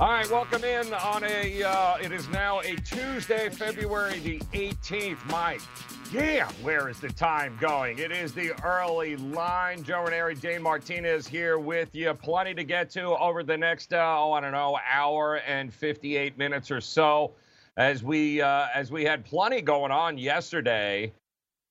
[0.00, 1.64] All right, welcome in on a.
[1.64, 5.18] Uh, it is now a Tuesday, February the 18th.
[5.28, 5.60] Mike,
[6.12, 7.98] yeah, where is the time going?
[7.98, 9.82] It is the early line.
[9.82, 12.14] Joe Raineri, Dane Martinez here with you.
[12.14, 16.38] Plenty to get to over the next, uh, oh, I don't know, hour and 58
[16.38, 17.32] minutes or so.
[17.76, 21.12] As we uh, as we had plenty going on yesterday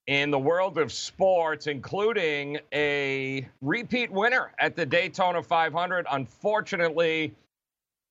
[0.07, 6.05] in the world of sports, including a repeat winner at the Daytona 500.
[6.11, 7.33] Unfortunately.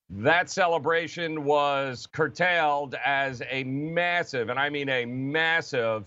[0.09, 6.05] That celebration was curtailed as a massive, and I mean a massive,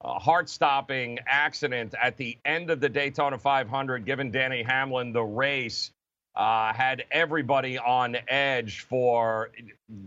[0.00, 5.22] uh, heart stopping accident at the end of the Daytona 500, giving Danny Hamlin the
[5.22, 5.92] race.
[6.34, 9.50] Uh, had everybody on edge for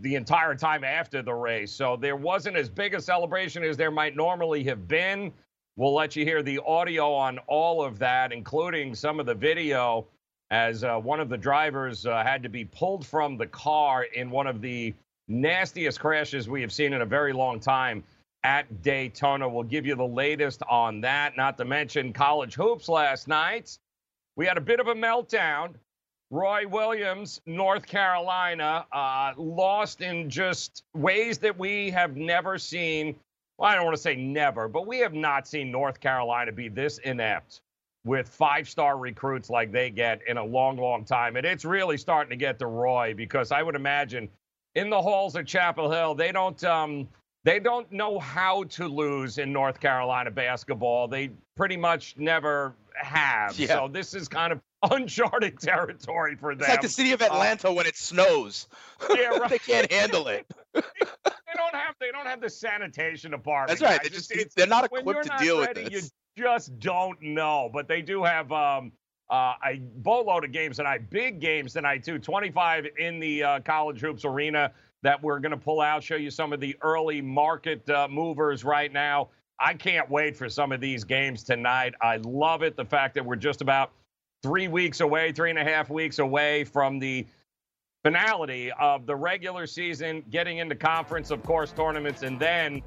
[0.00, 1.70] the entire time after the race.
[1.70, 5.30] So there wasn't as big a celebration as there might normally have been.
[5.76, 10.06] We'll let you hear the audio on all of that, including some of the video
[10.52, 14.30] as uh, one of the drivers uh, had to be pulled from the car in
[14.30, 14.94] one of the
[15.26, 18.04] nastiest crashes we have seen in a very long time
[18.44, 19.48] at Daytona.
[19.48, 23.78] We'll give you the latest on that, not to mention college hoops last night.
[24.36, 25.74] We had a bit of a meltdown.
[26.30, 33.16] Roy Williams, North Carolina, uh, lost in just ways that we have never seen.
[33.56, 36.68] Well, I don't want to say never, but we have not seen North Carolina be
[36.68, 37.62] this inept
[38.04, 41.36] with five star recruits like they get in a long, long time.
[41.36, 44.28] And it's really starting to get to Roy because I would imagine
[44.74, 47.08] in the halls of Chapel Hill, they don't um,
[47.44, 51.08] they don't know how to lose in North Carolina basketball.
[51.08, 53.58] They pretty much never have.
[53.58, 53.68] Yeah.
[53.68, 56.62] So this is kind of uncharted territory for them.
[56.62, 58.66] It's like the city of Atlanta when it snows.
[59.14, 59.48] Yeah, right.
[59.50, 60.46] they can't handle it.
[60.74, 60.80] they
[61.54, 63.78] don't have they don't have the sanitation department.
[63.78, 64.00] That's right.
[64.02, 64.10] guys.
[64.10, 66.10] They just It's- it's- they're not equipped to deal ready, with this.
[66.36, 67.70] Just don't know.
[67.72, 68.92] But they do have um,
[69.30, 72.18] uh, a boatload of games tonight, big games tonight too.
[72.18, 74.72] 25 in the uh, college hoops arena
[75.02, 78.64] that we're going to pull out, show you some of the early market uh, movers
[78.64, 79.28] right now.
[79.58, 81.94] I can't wait for some of these games tonight.
[82.00, 82.76] I love it.
[82.76, 83.92] The fact that we're just about
[84.42, 87.26] three weeks away, three and a half weeks away from the
[88.02, 92.82] finality of the regular season, getting into conference, of course, tournaments, and then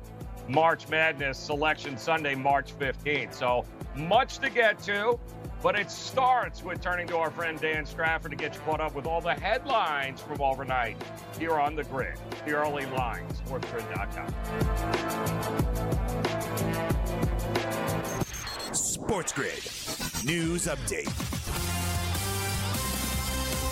[0.48, 3.34] March Madness Selection Sunday, March 15th.
[3.34, 5.20] So much to get to,
[5.64, 8.94] but it starts with turning to our friend Dan Strafford to get you caught up
[8.96, 10.98] with all the headlines from overnight
[11.40, 14.34] here on the grid, the early line, sportsgrid.com.
[18.74, 19.64] Sports Grid.
[20.26, 21.45] News update.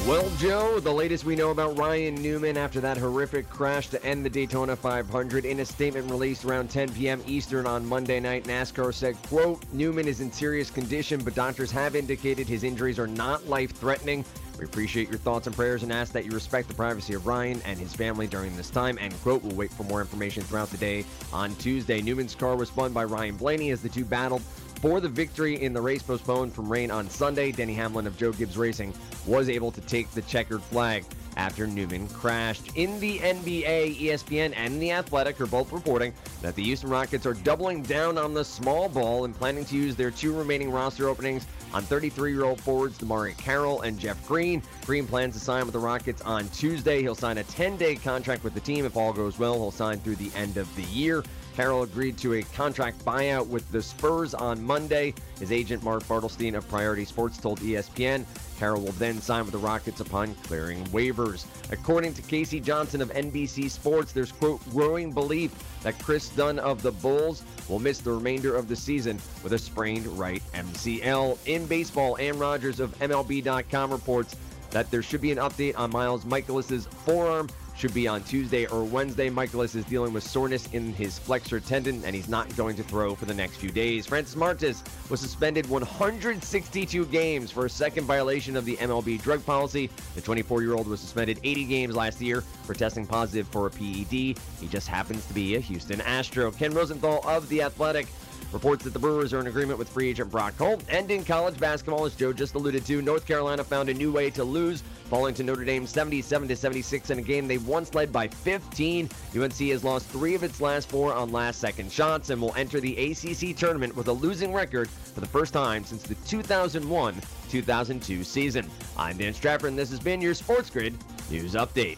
[0.06, 4.26] Well, Joe, the latest we know about Ryan Newman after that horrific crash to end
[4.26, 7.24] the Daytona 500 in a statement released around 10 p.m.
[7.26, 11.96] Eastern on Monday night, NASCAR said, quote, Newman is in serious condition, but doctors have
[11.96, 14.26] indicated his injuries are not life-threatening.
[14.60, 17.62] We appreciate your thoughts and prayers and ask that you respect the privacy of Ryan
[17.64, 19.42] and his family during this time, end quote.
[19.42, 22.02] We'll wait for more information throughout the day on Tuesday.
[22.02, 24.42] Newman's car was spun by Ryan Blaney as the two battled
[24.84, 27.54] for the victory in the race postponed from rain on Sunday.
[27.54, 28.94] Denny Hamlin of Joe Gibbs Racing
[29.26, 31.06] was able to take the checkered flag
[31.38, 32.76] after Newman crashed.
[32.76, 37.34] In the NBA, ESPN and The Athletic are both reporting that the Houston Rockets are
[37.34, 41.48] doubling down on the small ball and planning to use their two remaining roster openings
[41.74, 44.62] on 33-year-old forwards DeMarre Carroll and Jeff Green.
[44.86, 47.02] Green plans to sign with the Rockets on Tuesday.
[47.02, 48.84] He'll sign a 10-day contract with the team.
[48.84, 51.24] If all goes well, he'll sign through the end of the year.
[51.56, 55.14] Carroll agreed to a contract buyout with the Spurs on Monday.
[55.40, 58.26] His agent, Mark Bartelstein of Priority Sports, told ESPN
[58.60, 61.46] Carroll will then sign with the Rockets upon clearing waivers.
[61.72, 62.60] According to K.C.
[62.60, 65.52] Johnson of NBC Sports, there's, quote, growing belief
[65.84, 69.58] that Kris Dunn of the Bulls will miss the remainder of the season with a
[69.58, 71.38] sprained right MCL.
[71.46, 74.36] In baseball, Anne Rogers of MLB.com reports
[74.70, 78.84] that there should be an update on Miles Mikolas's forearm should be on Tuesday or
[78.84, 79.30] Wednesday.
[79.30, 83.16] Mikolas is dealing with soreness in his flexor tendon, and he's not going to throw
[83.16, 84.06] for the next few days.
[84.06, 89.90] Francis Martes was suspended 162 games for a second violation of the MLB drug policy.
[90.16, 94.12] The 24-year-old was suspended 80 games last year for testing positive for a PED.
[94.12, 96.52] He just happens to be a Houston Astro.
[96.52, 98.08] Ken Rosenthal of The Athletic
[98.54, 100.84] Reports that the Brewers are in agreement with free agent Brock Holt.
[100.88, 104.30] And in college basketball, as Joe just alluded to, North Carolina found a new way
[104.30, 108.14] to lose, falling to Notre Dame 77 to 76 in a game they once led
[108.14, 109.10] by 15.
[109.36, 113.12] UNC has lost three of its last four on last-second shots and will enter the
[113.12, 118.70] ACC tournament with a losing record for the first time since the 2001-2002 season.
[118.98, 120.96] I'm Dan Stratford, and this has been your Sports Grid
[121.32, 121.98] News Update.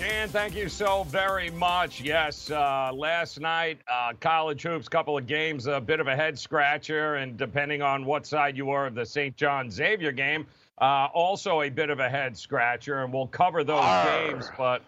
[0.00, 2.00] Dan, thank you so very much.
[2.00, 6.38] Yes, uh, last night, uh, college hoops, couple of games, a bit of a head
[6.38, 9.36] scratcher, and depending on what side you are of the St.
[9.36, 10.46] John Xavier game,
[10.80, 14.06] uh, also a bit of a head scratcher, and we'll cover those Arr.
[14.06, 14.50] games.
[14.56, 14.80] But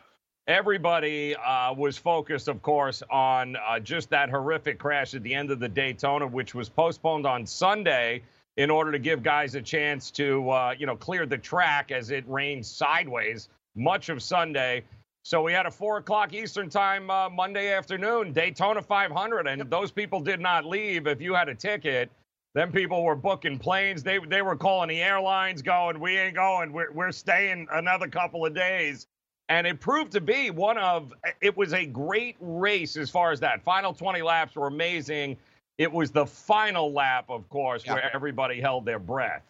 [0.47, 5.50] everybody uh, was focused, of course, on uh, just that horrific crash at the end
[5.50, 8.23] of the Daytona, which was postponed on Sunday
[8.56, 12.11] in order to give guys a chance to, uh, you know, clear the track as
[12.11, 14.85] it rained sideways much of Sunday.
[15.24, 19.90] So we had a four o'clock Eastern time uh, Monday afternoon, Daytona 500, and those
[19.92, 21.06] people did not leave.
[21.06, 22.10] If you had a ticket,
[22.54, 24.02] then people were booking planes.
[24.02, 26.72] They they were calling the airlines, going, "We ain't going.
[26.72, 29.06] We're we're staying another couple of days."
[29.48, 31.12] And it proved to be one of.
[31.40, 33.62] It was a great race as far as that.
[33.62, 35.36] Final 20 laps were amazing.
[35.78, 37.94] It was the final lap, of course, Yeah.
[37.94, 39.42] where everybody held their breath.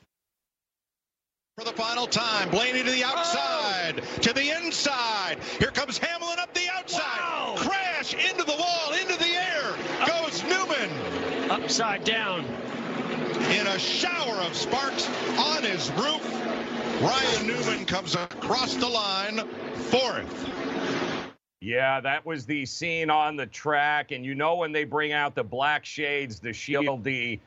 [1.58, 2.49] For the final time.
[2.49, 5.37] Blaney to the outside, to the inside.
[5.58, 7.58] Here comes Hamlin up the outside.
[7.58, 9.75] Crash into the wall, into the air.
[10.06, 12.46] Goes Newman upside down.
[13.50, 15.08] in a shower of sparks
[15.38, 16.22] on his roof.
[17.02, 20.48] Ryan Newman comes across the line fourth.
[21.60, 25.34] Yeah, that was the scene on the track, and you know when they bring out
[25.34, 27.40] the black shades the shield the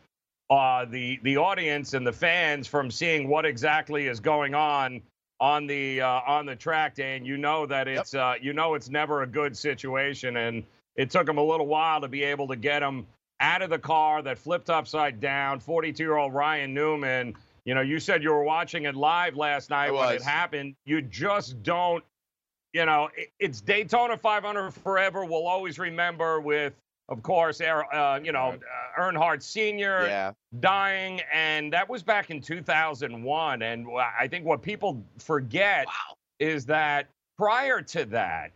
[0.50, 5.02] uh, the the audience and the fans from seeing what exactly is going on
[5.40, 8.76] on the uh, on the track day, and you know that it's uh, you know
[8.76, 10.64] it's never a good situation, and
[10.96, 13.08] it took them a little while to be able to get him
[13.40, 15.60] out of the car that flipped upside down.
[15.60, 17.36] 42 year old Ryan Newman.
[17.66, 20.76] You know, you said you were watching it live last night when it happened.
[20.86, 22.04] You just don't
[22.76, 23.10] you know,
[23.40, 25.24] it's Daytona 500 forever.
[25.24, 26.74] We'll always remember with,
[27.10, 28.56] of course, Er- uh, you know,
[28.98, 30.08] uh, Earnhardt Sr.
[30.08, 30.32] Yeah.
[30.60, 33.62] dying, and that was back in 2001.
[33.62, 33.88] And
[34.20, 35.88] I think what people forget
[36.40, 38.52] is that prior to that,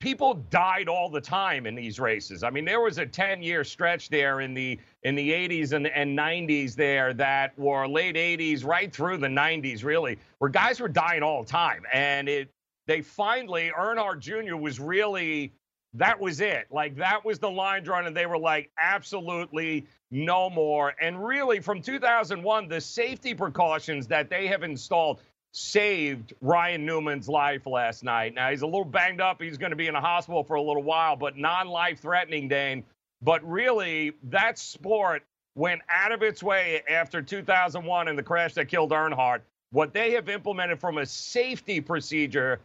[0.00, 2.42] people died all the time in these races.
[2.42, 6.18] I mean, there was a 10-year stretch there in the in the 80s and, and
[6.18, 11.22] 90s there that were late 80s right through the 90s, really, where guys were dying
[11.22, 12.50] all the time, and it
[12.86, 14.56] they finally Earnhardt Jr.
[14.56, 15.52] was really
[15.94, 16.66] that was it.
[16.70, 20.94] Like that was the line drawn, and they were like, absolutely no more.
[21.00, 25.20] And really, from 2001, the safety precautions that they have installed
[25.52, 28.34] saved Ryan Newman's life last night.
[28.34, 29.42] Now he's a little banged up.
[29.42, 32.84] He's going to be in a hospital for a little while, but non-life threatening, Dane.
[33.22, 35.24] But really, that sport
[35.56, 39.40] went out of its way after 2001 and the crash that killed Earnhardt.
[39.72, 42.60] What they have implemented from a safety procedure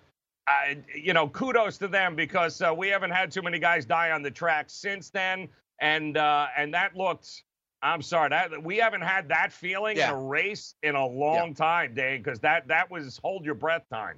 [0.47, 4.11] uh, you know, kudos to them because uh, we haven't had too many guys die
[4.11, 5.47] on the track since then,
[5.79, 7.43] and uh, and that looked.
[7.81, 10.09] I'm sorry, that we haven't had that feeling Yeah.
[10.09, 13.83] in a race in a long time, Dave, because that that was hold your breath
[13.91, 14.17] time.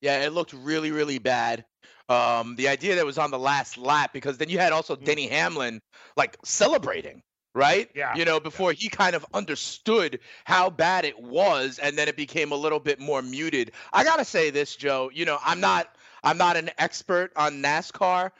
[0.00, 1.64] Yeah, it looked really, really bad.
[2.08, 4.96] Um, the idea that it was on the last lap because then you had also
[4.96, 5.80] Denny Hamlin
[6.16, 7.22] like celebrating,
[7.54, 7.90] right?
[7.94, 8.14] Yeah.
[8.16, 12.52] You know, before he kind of understood how bad it was, and then it became
[12.52, 13.72] a little bit more muted.
[13.92, 15.10] I gotta say this, Joe.
[15.12, 15.88] You know, I'm not
[16.22, 18.30] I'm not an expert on NASCAR.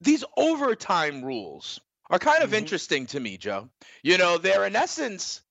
[0.00, 2.54] These overtime rules are kind of Mhm.
[2.58, 3.68] interesting to me, Joe.
[4.02, 5.42] You know, they're in essence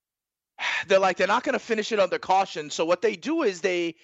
[0.87, 2.69] they're like they're not going to finish it under caution.
[2.69, 3.95] So what they do is they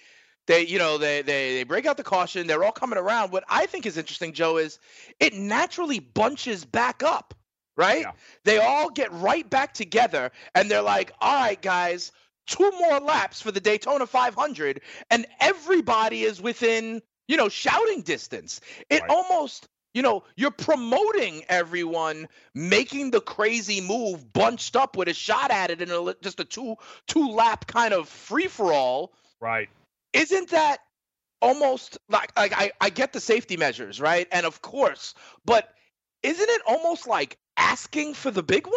[0.46, 2.46] they you know they they they break out the caution.
[2.46, 3.32] They're all coming around.
[3.32, 4.78] What I think is interesting, Joe, is
[5.20, 7.34] it naturally bunches back up,
[7.76, 8.02] right?
[8.02, 8.12] Yeah.
[8.44, 12.12] They all get right back together, and they're like, all right, guys.
[12.46, 18.60] Two more laps for the Daytona 500, and everybody is within, you know, shouting distance.
[18.90, 19.10] It Right.
[19.10, 25.50] almost, you know, you're promoting everyone making the crazy move bunched up with a shot
[25.50, 26.76] at it in a, just a two
[27.06, 29.14] two lap kind of free for all.
[29.40, 29.70] Right.
[30.12, 30.80] Isn't that
[31.40, 34.28] almost like like I, I get the safety measures, right?
[34.32, 35.14] And of course,
[35.46, 35.68] but
[36.22, 38.74] isn't it almost like asking for the big one?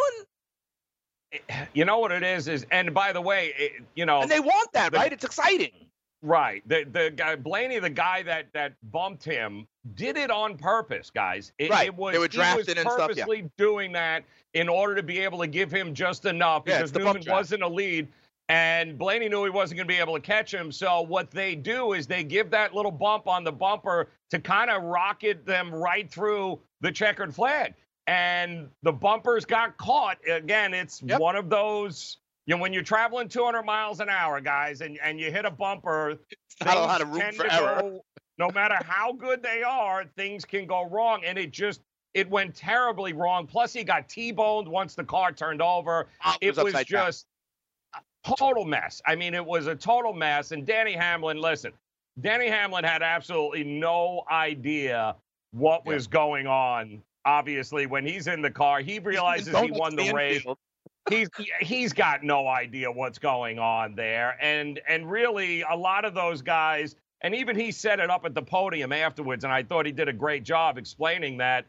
[1.33, 4.31] Eh, you know what it is is, and by the way, it, you know, And
[4.31, 5.11] they want that, the- right?
[5.11, 5.71] It's exciting.
[6.23, 6.67] Right.
[6.67, 11.51] The the guy Blaney, the guy that that bumped him, did it on purpose, guys.
[11.59, 11.87] It, Right.
[11.87, 13.23] It was, They were drafted and stuff, yeah.
[13.25, 16.93] purposely doing that in order to be able to give him just enough Yeah, because
[16.95, 18.07] Newman wasn't a lead.
[18.49, 20.71] And Blaney knew he wasn't going to be able to catch him.
[20.71, 24.71] So what they do is they give that little bump on the bumper to kind
[24.71, 27.73] of rocket them right through the checkered flag.
[28.07, 30.17] And the bumpers got caught.
[30.27, 31.19] Again, it's Yep.
[31.19, 32.17] one of those.
[32.45, 35.51] You know, when you're traveling 200 miles an hour, guys, and, and you hit a
[35.51, 36.17] bumper,
[36.63, 37.81] Not a lot of room for error.
[37.81, 38.05] go-
[38.39, 41.81] no matter how good they are, things can go wrong, and it just
[42.13, 43.45] it went terribly wrong.
[43.45, 46.07] Plus, he got T-boned once the car turned over.
[46.41, 47.27] It It was was just
[47.93, 47.99] a
[48.35, 49.01] total mess.
[49.05, 50.51] I mean, it was a total mess.
[50.51, 51.73] And Danny Hamlin, listen,
[52.21, 55.15] Danny Hamlin had absolutely no idea
[55.51, 55.93] what Yeah.
[55.93, 57.03] was going on.
[57.27, 60.45] Obviously, when he's in the car, he realizes he won the race.
[61.09, 61.29] He's
[61.61, 66.41] he's got no idea what's going on there and and really a lot of those
[66.41, 69.93] guys and even he set it up at the podium afterwards and i thought he
[69.93, 71.65] did a great job explaining that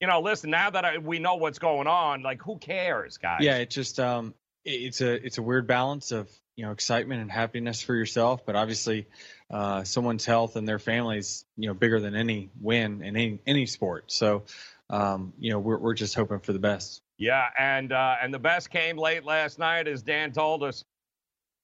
[0.00, 3.40] you know listen now that I, we know what's going on like who cares guys?
[3.42, 7.30] Yeah, it just um, it's a it's a weird balance of you know excitement and
[7.30, 9.06] happiness for yourself, but obviously,
[9.50, 13.66] uh, someone's health and their families you know bigger than any win in any any
[13.66, 14.10] sport.
[14.10, 14.44] So,
[14.90, 17.02] um, you know, we're we're just hoping for the best.
[17.18, 20.84] Yeah, and uh, and the best came late last night, as Dan told us,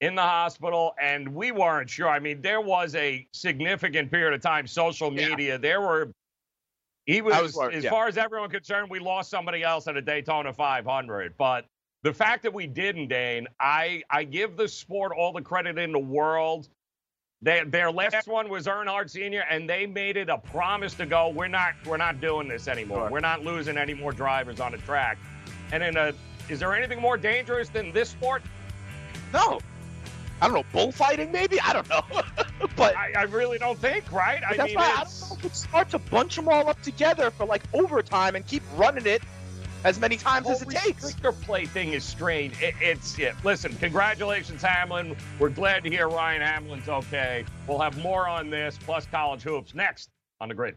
[0.01, 2.09] in the hospital, and we weren't sure.
[2.09, 5.29] I mean, there was a significant period of time, social Yeah.
[5.29, 5.59] media.
[5.59, 6.13] There were.
[7.07, 7.91] He was, was as yeah.
[7.91, 11.37] far as everyone concerned, we lost somebody else at a Daytona 500.
[11.39, 11.65] But
[12.03, 15.93] the fact that we didn't, Dane, I I give the sport all the credit in
[15.93, 16.69] the world.
[17.43, 21.29] They, their last one was Earnhardt Sr., and they made it a promise to go.
[21.29, 23.03] We're not we're not doing this anymore.
[23.03, 23.11] Sure.
[23.11, 25.19] We're not losing any more drivers on the track.
[25.71, 26.13] And in a,
[26.49, 28.43] is there anything more dangerous than this sport?
[29.33, 29.61] No.
[30.41, 31.59] I don't know, bullfighting maybe?
[31.61, 32.03] I don't know.
[32.77, 34.43] but I, I really don't think, right?
[34.45, 36.69] I that's mean, why I it's, don't know if it's smart to bunch them all
[36.69, 39.23] up together for like overtime and keep running it
[39.87, 41.13] as many times as it takes.
[41.13, 42.61] restrictor play thing is strange.
[42.61, 43.35] It, it's it.
[43.45, 45.17] Listen, congratulations, Hamlin.
[45.39, 47.45] We're glad to hear Ryan Hamlin's okay.
[47.69, 50.77] We'll have more on this plus college hoops next on the grid.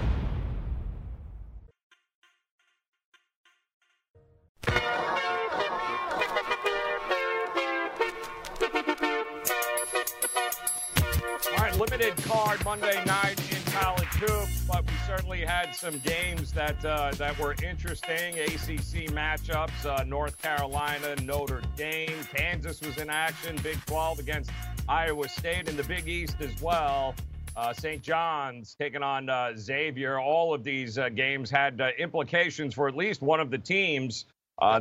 [12.17, 17.37] Card Monday night in college hoops, but we certainly had some games that uh, that
[17.39, 18.39] were interesting.
[18.39, 23.57] ACC matchups: uh, North Carolina, Notre Dame, Kansas was in action.
[23.63, 24.51] Big 12 against
[24.87, 27.15] Iowa State in the Big East as well.
[27.55, 28.01] Uh, St.
[28.01, 30.19] John's taking on uh, Xavier.
[30.19, 34.25] All of these uh, games had uh, implications for at least one of the teams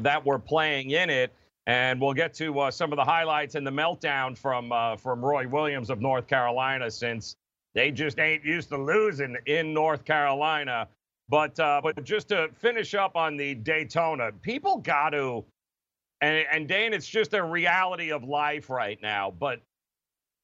[0.02, 1.32] that were playing in it.
[1.66, 5.24] And we'll get to uh, some of the highlights and the meltdown from uh, from
[5.24, 7.36] Roy Williams of North Carolina, since
[7.74, 10.88] they just ain't used to losing in North Carolina.
[11.28, 15.44] But uh, but just to finish up on the Daytona, people got to,
[16.20, 19.30] and and Dane, it's just a reality of life right now.
[19.30, 19.60] But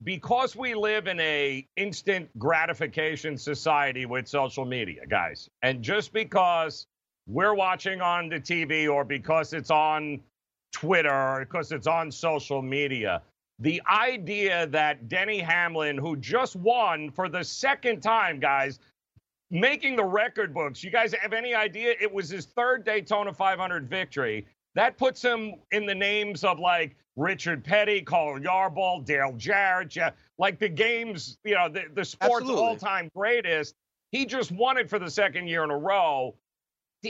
[0.04, 6.87] because we live in a instant gratification society with social media, guys, and just because
[7.26, 10.20] we're watching on the TV or because it's on
[10.73, 13.23] Twitter because it's on social media.
[13.58, 18.78] The idea that Denny Hamlin, who just won for the second time, guys,
[19.50, 21.94] making the record books, you guys have any idea?
[22.00, 24.46] It was his third Daytona 500 victory.
[24.75, 30.11] That puts him in the names of like Richard Petty, Cale Yarborough, Dale Jarrett, yeah,
[30.38, 33.75] like the game's, you know, the, the sport's all time greatest.
[34.12, 36.35] He just won it for the second year in a row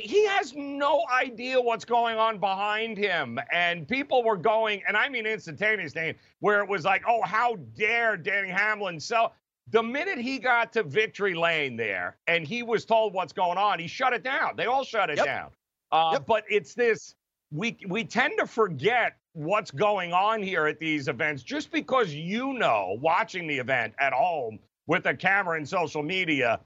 [0.00, 3.38] he has no idea what's going on behind him.
[3.52, 8.16] And people were going, and I mean instantaneously, where it was like, oh, how dare
[8.16, 9.34] Danny Hamlin sell.
[9.70, 13.78] The minute he got to victory lane there and he was told what's going on,
[13.80, 14.54] he shut it down.
[14.56, 15.26] They all shut it Yep.
[15.26, 15.50] down.
[15.90, 16.26] Uh, Yep.
[16.26, 17.14] But it's this
[17.50, 22.52] we we tend to forget what's going on here at these events just because you
[22.54, 26.60] know watching the event at home with a camera and social media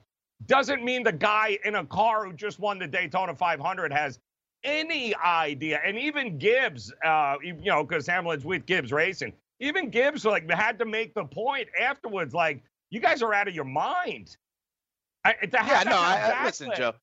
[0.47, 4.19] doesn't mean the guy in a car who just won the Daytona 500 has
[4.63, 5.79] any idea.
[5.85, 10.79] And even Gibbs, uh, you know, because Hamlin's with Gibbs Racing, even Gibbs like had
[10.79, 14.35] to make the point afterwards, like you guys are out of your mind.
[15.23, 16.93] I, Yeah, no, I, listen, Joe.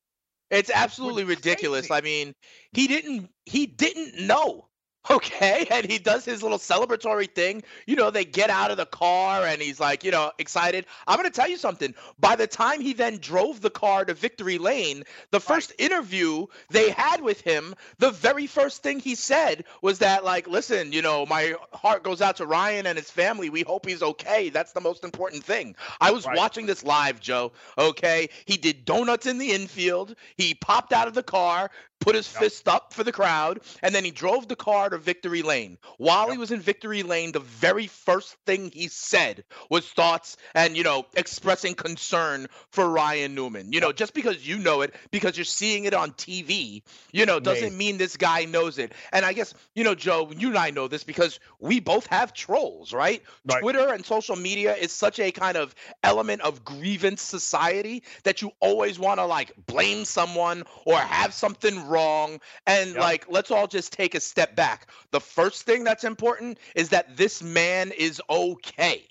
[0.50, 1.90] It's absolutely ridiculous.
[1.90, 2.32] I mean,
[2.72, 4.67] he didn't he didn't know.
[5.10, 7.62] Okay, and he does his little celebratory thing.
[7.86, 10.84] You know, they get out of the car and he's like, you know, excited.
[11.06, 11.94] I'm going to tell you something.
[12.18, 16.90] By the time he then drove the car to Victory Lane, the first interview they
[16.90, 21.24] had with him, the very first thing he said was that, like, listen, you know,
[21.24, 23.48] my heart goes out to Ryan and his family.
[23.48, 24.50] We hope he's okay.
[24.50, 25.74] That's the most important thing.
[26.02, 26.36] I was Right.
[26.36, 27.52] watching this live, Joe.
[27.78, 30.14] Okay, he did donuts in the infield.
[30.36, 34.04] He popped out of the car, put his fist up for the crowd, and then
[34.04, 35.78] he drove the car to Victory Lane.
[35.96, 40.76] While he was in Victory Lane, the very first thing he said was thoughts and,
[40.76, 43.72] you know, expressing concern for Ryan Newman.
[43.72, 47.40] You know, just because you know it, because you're seeing it on TV, you know,
[47.40, 48.92] doesn't mean this guy knows it.
[49.12, 52.32] And I guess, you know, Joe, you and I know this because we both have
[52.32, 53.22] trolls, right?
[53.44, 53.60] Right.
[53.60, 58.52] Twitter and social media is such a kind of element of grievance society that you
[58.60, 62.98] always want to like blame someone or have something wrong and Yep.
[63.00, 67.16] like let's all just take a step back the first thing that's important is that
[67.16, 69.06] this man is okay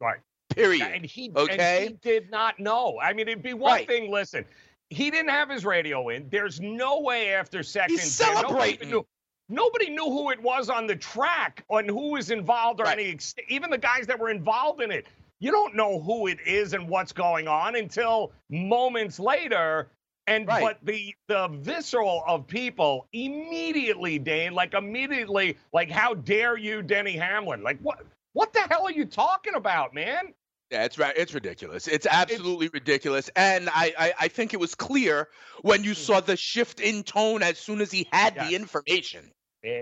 [0.00, 0.20] Right.
[0.54, 1.86] period And he, Okay.
[1.86, 2.98] and he did not know.
[3.02, 3.86] I mean, it'd be one Right.
[3.86, 4.10] thing.
[4.10, 4.44] Listen,
[4.90, 6.28] he didn't have his radio in.
[6.30, 7.98] There's no way after second.
[7.98, 8.90] He's there- nobody celebrating.
[8.90, 9.06] Knew,
[9.50, 12.98] nobody knew who it was on the track on who was involved or Right.
[12.98, 13.18] any.
[13.48, 15.06] Even the guys that were involved in it.
[15.40, 19.90] You don't know who it is and what's going on until moments later.
[20.28, 20.62] And Right.
[20.62, 27.16] but the the visceral of people immediately, Dane, like immediately, like how dare you, Denny
[27.16, 27.62] Hamlin?
[27.62, 28.00] Like what?
[28.34, 30.34] What the hell are you talking about, man?
[30.70, 31.14] Yeah, it's right.
[31.16, 31.88] It's ridiculous.
[31.88, 33.30] It's absolutely ridiculous.
[33.34, 35.28] And I, I, I think it was clear
[35.62, 36.26] when you saw mm-hmm.
[36.26, 38.48] the shift in tone as soon as he had Yes.
[38.48, 39.32] the information.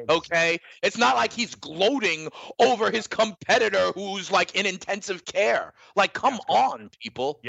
[0.09, 5.75] Okay, it's not like he's gloating over his competitor who's like in intensive care.
[5.95, 7.41] Like, come on, people.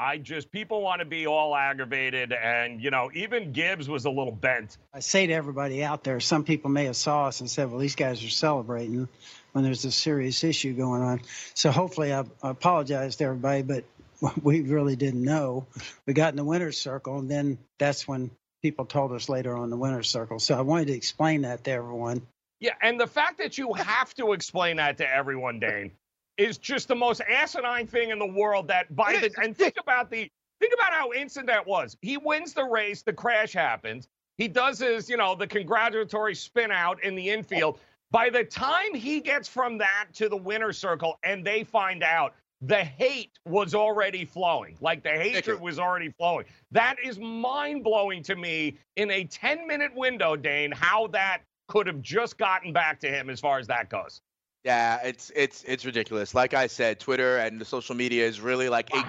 [0.00, 4.10] I just people want to be all aggravated, and you know, even Gibbs was a
[4.10, 4.78] little bent.
[4.94, 7.78] I say to everybody out there, some people may have saw us and said, well,
[7.78, 9.08] these guys are celebrating
[9.52, 11.20] when there's a serious issue going on.
[11.52, 13.84] So hopefully I, I apologize to everybody, but
[14.42, 15.66] we really didn't know.
[16.06, 18.30] We got in the winner's circle, and then that's when
[18.62, 20.38] people told us later on the winner's circle.
[20.38, 22.22] So I wanted to explain that to everyone.
[22.58, 25.92] Yeah, and the fact that you have to explain that to everyone, Dane,
[26.40, 28.66] is just the most asinine thing in the world.
[28.68, 31.96] That by the and think about the think about how instant that was.
[32.00, 34.08] He wins the race, the crash happens.
[34.38, 37.78] He does his, you know, the congratulatory spin out in the infield.
[38.10, 42.34] By the time he gets from that to the winner's circle and they find out,
[42.62, 44.76] the hate was already flowing.
[44.80, 46.46] Like the hatred was already flowing.
[46.72, 51.86] That is mind blowing to me in a 10 minute window, Dane, how that could
[51.86, 54.20] have just gotten back to him as far as that goes.
[54.64, 56.34] Yeah, it's it's it's ridiculous.
[56.34, 59.06] Like I said, Twitter and the social media is really like a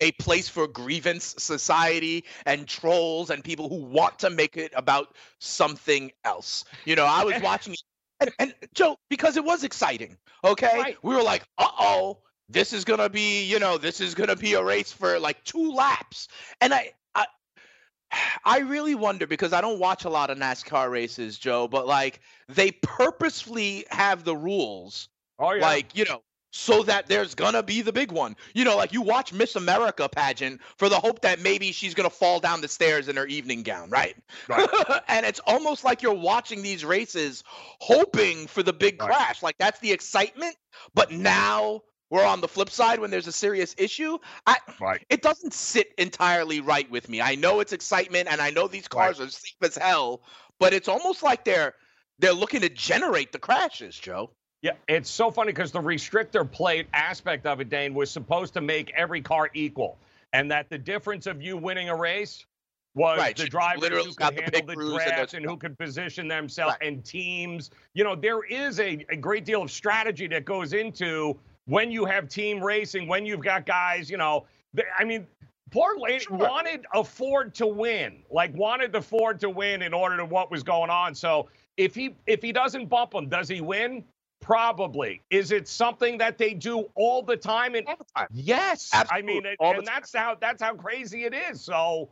[0.00, 5.14] a place for grievance society and trolls and people who want to make it about
[5.40, 6.64] something else.
[6.86, 7.74] You know, I was watching
[8.20, 10.16] and, and Joe because it was exciting.
[10.44, 10.96] Okay, Right.
[11.02, 14.54] we were like, uh oh, this is gonna be you know this is gonna be
[14.54, 16.28] a race for like two laps,
[16.60, 16.92] and I.
[18.44, 22.20] I really wonder because I don't watch a lot of NASCAR races, Joe, but like
[22.48, 25.62] they purposefully have the rules Oh, yeah.
[25.62, 26.22] like you know
[26.52, 30.08] so that there's gonna be the big one you know like you watch miss america
[30.08, 33.62] pageant for the hope that maybe she's gonna fall down the stairs in her evening
[33.64, 34.16] gown right,
[34.48, 34.68] Right.
[35.08, 37.42] and it's almost like you're watching these races
[37.80, 39.08] hoping for the big Right.
[39.08, 40.54] crash like that's the excitement
[40.94, 41.82] but now
[42.14, 45.04] we're on the flip side when there's a serious issue i right.
[45.10, 48.86] it doesn't sit entirely right with me i know it's excitement and i know these
[48.86, 50.22] cars are safe as hell
[50.60, 51.74] but it's almost like they're
[52.20, 54.30] they're looking to generate the crashes joe
[54.62, 58.60] Yeah, it's so funny because the restrictor plate aspect of it, Dane, was supposed to
[58.62, 59.98] make every car equal,
[60.32, 62.46] and that the difference of you winning a race
[62.94, 65.44] was Right, the driver literally who got could the handle pit the crews and and
[65.44, 66.88] who could position themselves Right.
[66.88, 67.70] and teams.
[67.92, 72.04] You know, there is a, a great deal of strategy that goes into when you
[72.04, 74.46] have team racing, when you've got guys, you know,
[74.76, 75.26] th- I mean,
[75.70, 76.36] poor lady Sure.
[76.36, 80.50] wanted a Ford to win, like wanted the Ford to win in order to what
[80.50, 81.14] was going on.
[81.14, 84.04] So if he if he doesn't bump him, does he win?
[84.40, 85.22] Probably.
[85.30, 87.74] Is it something that they do all the time?
[87.74, 88.96] And all the time yes, Absolutely.
[88.96, 91.62] I Absolutely, mean, it- all the and that's how that's how crazy it is.
[91.62, 92.10] So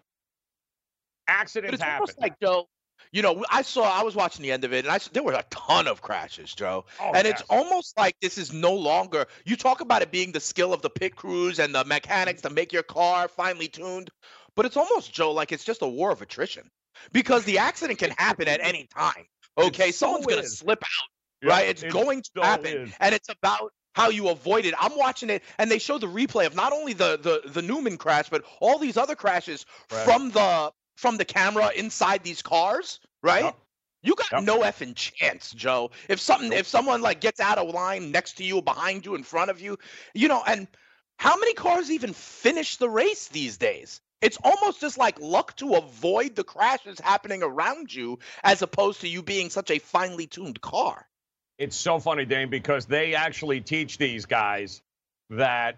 [1.28, 2.00] accidents But it's happen.
[2.00, 2.68] almost like Joe.
[3.12, 3.82] You know, I saw.
[3.82, 6.54] I was watching the end of it, and I there were a ton of crashes,
[6.54, 6.86] Joe.
[6.98, 9.26] Oh, and it's almost like this is no longer.
[9.44, 12.50] You talk about it being the skill of the pit crews and the mechanics to
[12.50, 14.10] make your car finely tuned,
[14.56, 16.70] but it's almost Joe like it's just a war of attrition
[17.12, 19.26] because the accident can happen at any time.
[19.58, 20.58] Okay, so someone's gonna is.
[20.58, 21.08] slip out,
[21.42, 21.68] Yeah, right?
[21.68, 22.94] It's it going to happen, is.
[22.98, 24.74] and it's about how you avoid it.
[24.78, 27.98] I'm watching it, and they show the replay of not only the the the Newman
[27.98, 30.04] crash, but all these other crashes Right.
[30.04, 33.44] from the from the camera inside these cars, right?
[33.44, 33.58] Yep.
[34.04, 35.92] You got no effing chance, Joe.
[36.08, 39.22] If something, if someone like gets out of line next to you, behind you, in
[39.22, 39.78] front of you,
[40.12, 40.66] you know, and
[41.18, 44.00] how many cars even finish the race these days?
[44.20, 49.08] It's almost just like luck to avoid the crashes happening around you, as opposed to
[49.08, 51.06] you being such a finely tuned car.
[51.58, 54.80] It's so funny, Dane, because they actually teach these guys
[55.30, 55.76] that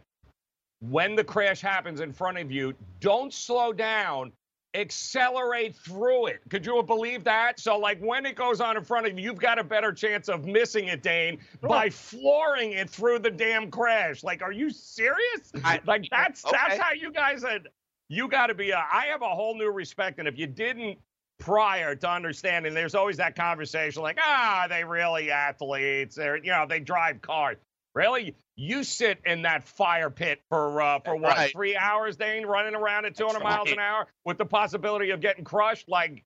[0.81, 4.33] when the crash happens in front of you, don't slow down,
[4.75, 6.41] accelerate through it.
[6.51, 7.61] Could you believe that?
[7.61, 10.29] So, like, when it goes on in front of you, you've got a better chance
[10.29, 14.25] of missing it, Dane, by flooring it through the damn crash.
[14.25, 15.53] Like, are you serious?
[15.63, 16.57] I- like, that's okay.
[16.61, 17.69] that's how you guys had.
[18.09, 18.71] You got to be.
[18.71, 20.99] A, I have a whole new respect, and if you didn't
[21.39, 26.17] prior to understanding, there's always that conversation like, ah, they really athletes?
[26.17, 27.57] They're, you know, they drive cars.
[27.95, 28.35] Really?
[28.57, 31.53] You sit in that fire pit for uh, for what Right.
[31.53, 35.21] three hours, Dane, running around at 200 That's miles an hour with the possibility of
[35.21, 35.88] getting crushed?
[35.88, 36.25] Like,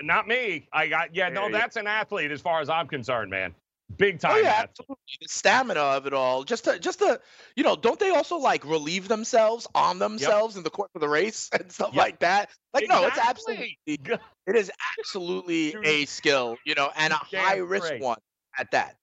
[0.00, 0.66] not me.
[0.72, 1.28] I got yeah.
[1.28, 3.54] No, that's an athlete as far as I'm concerned, man.
[3.98, 4.32] Big time.
[4.32, 4.68] Oh yeah, athlete.
[4.70, 4.96] absolutely.
[5.20, 6.44] The stamina of it all.
[6.44, 7.20] Just to, just to,
[7.56, 11.08] you know, don't they also like relieve themselves on themselves in the course of the
[11.08, 11.96] race and stuff Yep.
[12.02, 12.48] like that?
[12.72, 17.56] Like, no, it's absolutely, it is absolutely a skill, you know, and a Damn high
[17.56, 18.16] risk one
[18.58, 18.96] at that.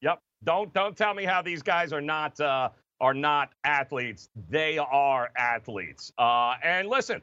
[0.00, 0.20] Yep.
[0.44, 4.30] Don't don't tell me how these guys are not uh, are not athletes.
[4.48, 6.12] They are athletes.
[6.18, 7.20] Uh, and listen,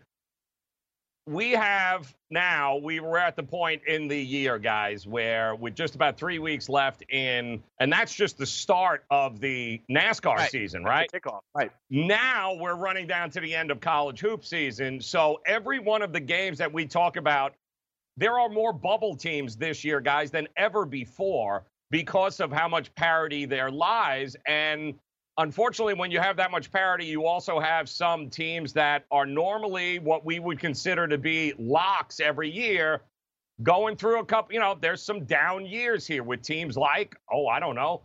[1.28, 5.96] we have now we were at the point in the year, guys, where with just
[5.96, 10.52] about three weeks left in, and that's just the start of the NASCAR Right.
[10.52, 11.12] season, right?
[11.12, 11.72] Kickoff, right?
[11.90, 15.02] Now we're running down to the end of college hoop season.
[15.02, 17.56] So every one of the games that we talk about,
[18.16, 22.94] there are more bubble teams this year, guys, than ever before because of how much
[22.96, 24.36] parity there lies.
[24.48, 24.94] And
[25.38, 30.00] unfortunately, when you have that much parity, you also have some teams that are normally
[30.00, 33.02] what we would consider to be locks every year
[33.64, 37.48] going through a couple, you know, there's some down years here with teams like, oh,
[37.48, 38.02] I don't know,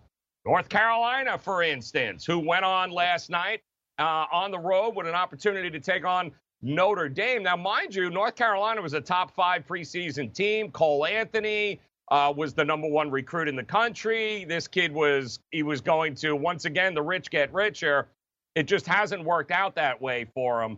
[0.47, 3.61] North Carolina, for instance, who went on last night
[3.99, 7.43] uh, on the road with an opportunity to take on Notre Dame.
[7.43, 10.71] Now, mind you, North Carolina was a top five preseason team.
[10.71, 11.81] Cole Anthony
[12.13, 14.45] uh, was the number one recruit in the country.
[14.45, 18.07] This kid was he was going to once again the rich get richer.
[18.55, 20.77] It just hasn't worked out that way for him.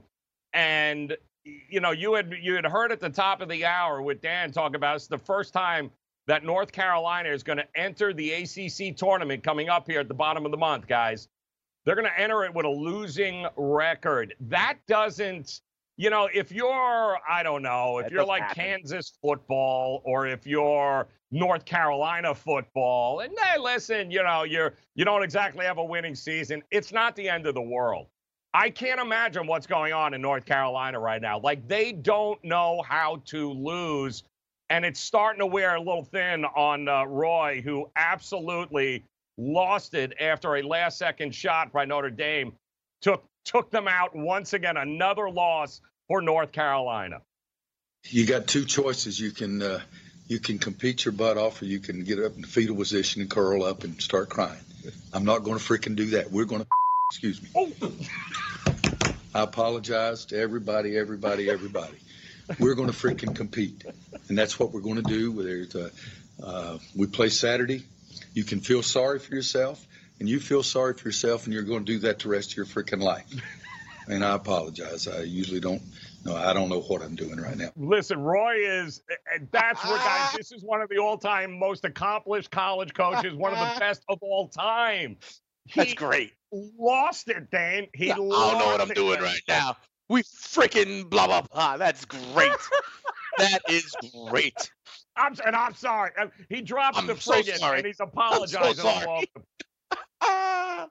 [0.52, 4.20] And you know, you had you had heard at the top of the hour with
[4.22, 5.90] Dan talk about it's the first time
[6.28, 10.14] that North Carolina is going to enter the ACC tournament coming up here at the
[10.14, 11.26] bottom of the month, guys.
[11.84, 14.34] They're going to enter it with a losing record.
[14.40, 15.60] That doesn't,
[15.96, 18.64] you know, if you're, I don't know, if That you're like happen.
[18.64, 25.04] Kansas football or if you're North Carolina football, and hey, listen, you know, you're you
[25.04, 26.62] don't exactly have a winning season.
[26.70, 28.09] It's not the end of the world.
[28.52, 31.40] I can't imagine what's going on in North Carolina right now.
[31.40, 34.22] Like they don't know how to lose,
[34.70, 39.04] and it's starting to wear a little thin on uh, Roy, who absolutely
[39.37, 42.52] lost it after a last-second shot by Notre Dame.
[43.02, 44.76] Took took them out once again.
[44.76, 47.20] Another loss for North Carolina.
[48.04, 49.18] you got two choices.
[49.18, 49.80] You can uh,
[50.26, 53.20] you can compete your butt off, or you can get up in the fetal position
[53.20, 54.59] and curl up and start crying.
[55.12, 56.30] I'm not going to freaking do that.
[56.30, 56.68] We're going to
[57.11, 57.48] excuse me.
[57.54, 57.72] Oh,
[59.35, 61.98] I apologize to everybody, everybody, everybody.
[62.59, 63.85] We're going to freaking compete,
[64.28, 65.33] and that's what we're going to do.
[65.33, 65.90] Whether it's, uh,
[66.42, 67.83] uh, we play Saturday,
[68.35, 69.85] you can feel sorry for yourself,
[70.24, 72.56] and you feel sorry for yourself, and you're going to do that the rest of
[72.56, 73.26] your freaking life.
[74.06, 75.08] And I apologize.
[75.08, 75.80] I usually don't.
[76.26, 77.70] No, I don't know what I'm doing right now.
[77.74, 79.02] Listen, Roy is,
[79.50, 83.54] that's what guys, this is one of the all time most accomplished college coaches, one
[83.54, 85.16] of the best of all time.
[85.74, 86.34] That's great.
[86.52, 87.88] Lost it, Dane.
[87.94, 89.22] He I don't know what I'm it, doing man.
[89.22, 89.78] right now.
[90.10, 91.78] We freaking blah blah blah.
[91.78, 92.52] That's great.
[93.38, 94.70] that is great.
[95.16, 96.10] I'm, and I'm sorry.
[96.20, 97.78] Uh, He drops I'm the so frigate sorry.
[97.78, 98.84] and he's apologizing.
[98.84, 99.30] all sorry.
[100.26, 100.88] Ah.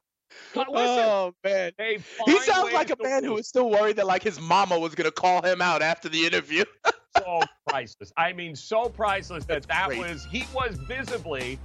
[0.55, 1.71] Listen, oh man.
[1.77, 5.11] He sounds like a man who was still worried that like his mama was gonna
[5.11, 6.63] call him out after the interview.
[7.17, 8.11] so priceless.
[8.17, 9.99] I mean, so priceless that that great.
[9.99, 11.59] was he was visibly,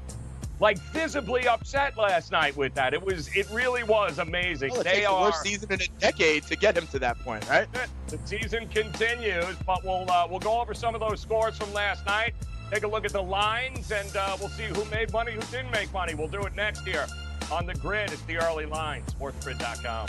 [0.61, 2.94] like visibly upset last night with that.
[2.94, 4.70] It was it really was amazing.
[4.70, 5.22] Well, it they takes the are.
[5.22, 7.68] worst season in a decade to get him to that point, right?
[8.09, 12.07] The season continues, but we'll uh, we'll go over some of those scores from last
[12.07, 12.33] night.
[12.70, 15.70] Take a look at the lines, and uh, we'll see who made money, who didn't
[15.72, 16.14] make money.
[16.14, 17.07] We'll do it next year
[17.50, 18.12] on the grid.
[18.12, 20.08] It's the early line, sportsgrid.com.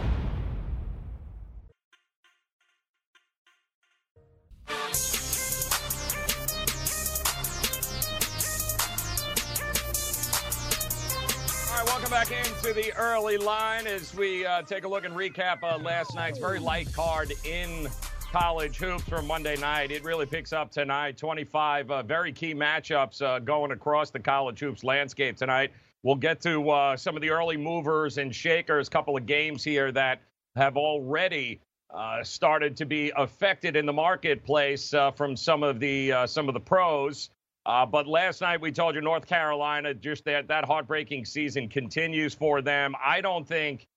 [12.81, 16.57] The early line as we uh, take a look and recap uh, last night's very
[16.57, 17.87] light card in
[18.31, 19.91] college hoops from Monday night.
[19.91, 21.15] It really picks up tonight.
[21.15, 25.71] 25 uh, very key matchups uh, going across the college hoops landscape tonight.
[26.01, 29.63] We'll get to uh, some of the early movers and shakers, a couple of games
[29.63, 30.23] here that
[30.55, 31.59] have already
[31.93, 36.59] uh, started to be affected in the marketplace from some of the some of the
[36.59, 37.29] pros.
[37.65, 42.33] Uh, but last night we told you North Carolina just that that heartbreaking season continues
[42.33, 42.95] for them.
[43.03, 43.87] I don't think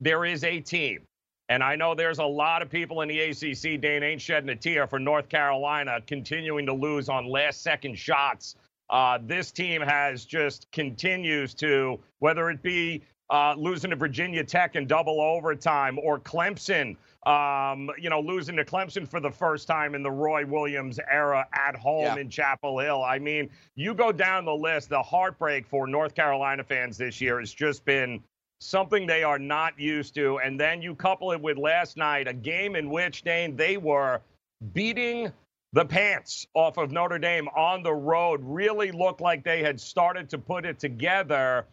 [0.00, 1.02] there is a team,
[1.48, 3.80] and I know there's a lot of people in the ACC.
[3.80, 8.56] Dane ain't shedding a tear for North Carolina continuing to lose on last second shots.
[8.90, 14.76] Uh, this team has just continues to whether it be uh, losing to Virginia Tech
[14.76, 19.94] in double overtime or Clemson um, you know, losing to Clemson for the first time
[19.94, 22.16] in the Roy Williams era at home Yeah.
[22.16, 23.02] in Chapel Hill.
[23.02, 27.38] I mean, you go down the list, the heartbreak for North Carolina fans this year
[27.38, 28.22] has just been
[28.60, 30.38] something they are not used to.
[30.38, 34.20] And then you couple it with last night, a game in which, Dane, they were
[34.72, 35.32] beating
[35.72, 40.30] the pants off of Notre Dame on the road, really looked like they had started
[40.30, 41.66] to put it together.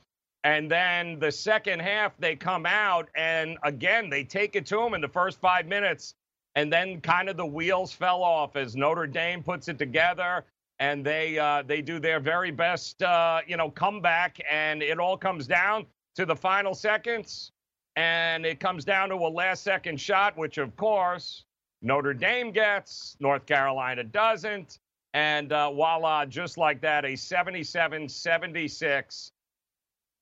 [0.44, 4.94] And then the second half, they come out and again, they take it to them
[4.94, 6.16] in the first five minutes.
[6.56, 10.46] And then kind of the wheels fell off as Notre Dame puts it together
[10.80, 14.40] and they uh, they do their very best, uh, you know, comeback.
[14.50, 17.52] And it all comes down to the final seconds.
[17.96, 21.44] And it comes down to a last second shot, which of course
[21.82, 24.80] Notre Dame gets, North Carolina doesn't.
[25.14, 29.32] And uh, voila, just like that, a 77 76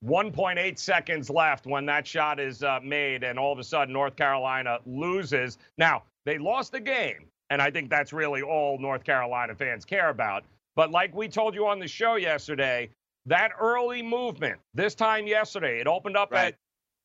[0.05, 4.15] 1.8 seconds left when that shot is uh, made, and all of a sudden North
[4.15, 5.57] Carolina loses.
[5.77, 10.09] Now, they lost the game, and I think that's really all North Carolina fans care
[10.09, 10.43] about.
[10.75, 12.89] But like we told you on the show yesterday,
[13.25, 16.49] that early movement, this time yesterday, it opened up Right.
[16.53, 16.55] at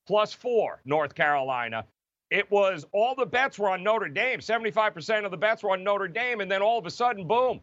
[0.06, 1.84] plus four, North Carolina.
[2.30, 4.40] It was all the bets were on Notre Dame.
[4.40, 7.60] 75% of the bets were on Notre Dame, and then all of a sudden, boom,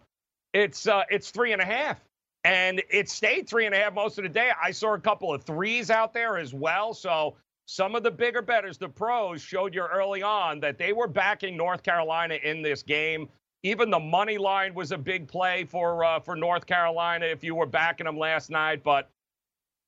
[0.53, 1.99] it's uh, it's three and a half.
[2.43, 4.51] And it stayed three and a half most of the day.
[4.61, 6.93] I saw a couple of threes out there as well.
[6.93, 11.07] So some of the bigger betters, the pros, showed you early on that they were
[11.07, 13.27] backing North Carolina in this game.
[13.63, 17.55] Even the money line was a big play for uh, for North Carolina if you
[17.55, 19.09] were backing them last night, but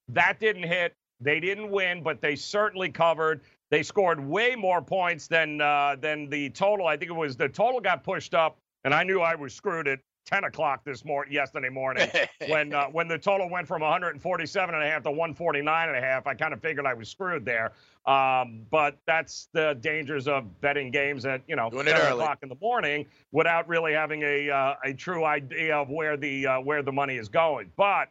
[0.10, 0.94] that didn't hit.
[1.22, 3.42] They didn't win, but they certainly covered.
[3.70, 6.86] They scored way more points than uh, than the total.
[6.86, 9.88] I think it was the total got pushed up, and I knew I was screwed
[9.88, 10.00] at
[10.32, 12.10] 10 o'clock this morning, yesterday morning,
[12.48, 16.02] when uh, when the total went from 147 and a half to 149 and a
[16.02, 16.26] half.
[16.26, 17.74] I kind of figured I was screwed there.
[18.06, 22.40] Um, but that's the dangers of betting games at you know Doing it 10 o'clock
[22.44, 26.62] in the morning without really having a uh, a true idea of where the uh,
[26.62, 27.72] where the money is going.
[27.76, 28.10] But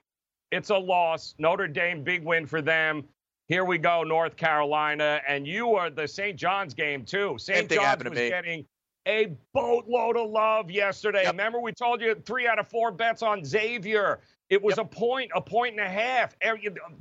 [0.50, 1.34] it's a loss.
[1.38, 3.04] Notre Dame, big win for them.
[3.48, 6.36] Here we go, North Carolina, and you are the St.
[6.36, 7.36] John's game too.
[7.36, 7.70] Same St.
[7.70, 8.64] John's happened to was getting
[9.06, 11.22] a boatload of love yesterday.
[11.22, 11.32] Yep.
[11.32, 14.20] Remember, we told you three out of four bets on Xavier.
[14.48, 16.36] It was a point, a point and a half.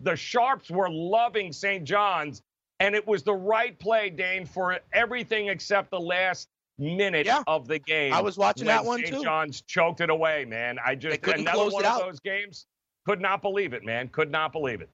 [0.04, 1.84] The Sharps were loving St.
[1.84, 2.42] John's,
[2.80, 7.44] and it was the right play, Dane, for everything except the last minute Yeah.
[7.48, 8.14] of the game.
[8.14, 9.08] I was watching that one, too.
[9.08, 9.18] St.
[9.18, 9.24] too.
[9.24, 10.78] John's choked it away, man.
[10.84, 12.02] I just couldn't another close one it of out.
[12.02, 12.68] those games.
[13.06, 14.08] Could not believe it, man.
[14.10, 14.90] Could not believe it.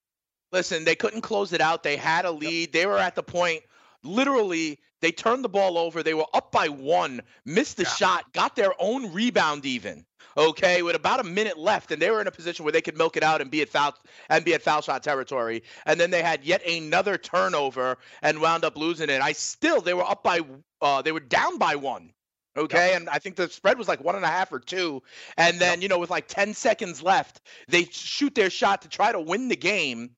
[0.52, 1.84] Listen, they couldn't close it out.
[1.84, 2.72] They had a lead.
[2.72, 3.64] They were at the point,
[4.06, 6.04] literally, they turned the ball over.
[6.04, 10.06] They were up by one, missed the shot, got their own rebound even.
[10.38, 12.98] Okay, with about a minute left, and they were in a position where they could
[12.98, 13.96] milk it out and be at foul
[14.30, 15.64] and be at foul shot territory.
[15.86, 19.22] And then they had yet another turnover and wound up losing it.
[19.22, 20.42] I still they were up by
[20.82, 22.12] uh, they were down by one.
[22.58, 25.04] Okay, and I think the spread was like one and a half or two.
[25.38, 29.12] And then, you know, with like 10 seconds left, they shoot their shot to try
[29.12, 30.12] to win the game.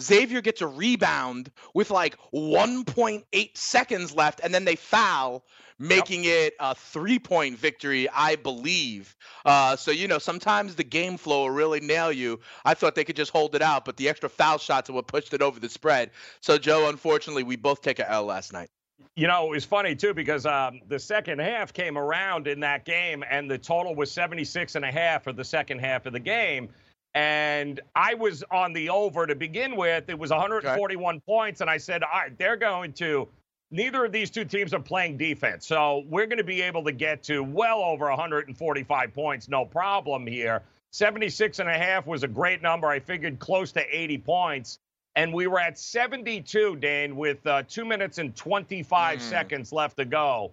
[0.00, 5.44] Xavier gets a rebound with like 1.8 seconds left, and then they foul,
[5.78, 9.16] making it a three point victory, I believe.
[9.44, 12.40] Uh, so, you know, sometimes the game flow will really nail you.
[12.64, 15.06] I thought they could just hold it out, but the extra foul shots are what
[15.06, 16.10] pushed it over the spread.
[16.40, 18.70] So, Joe, unfortunately, we both take a L last night.
[19.16, 22.84] You know, it was funny too because um, the second half came around in that
[22.84, 26.20] game, and the total was 76 and a half for the second half of the
[26.20, 26.68] game.
[27.14, 30.08] And I was on the over to begin with.
[30.08, 33.28] It was 141 points, and I said, all right, they're going to.
[33.70, 36.92] Neither of these two teams are playing defense, so we're going to be able to
[36.92, 40.62] get to well over 145 points, no problem here.
[40.92, 42.86] 76 and a half was a great number.
[42.86, 44.78] I figured close to 80 points.
[45.16, 49.22] And we were at 72, Dane, with uh, two minutes and 25 Mm.
[49.22, 50.52] seconds left to go.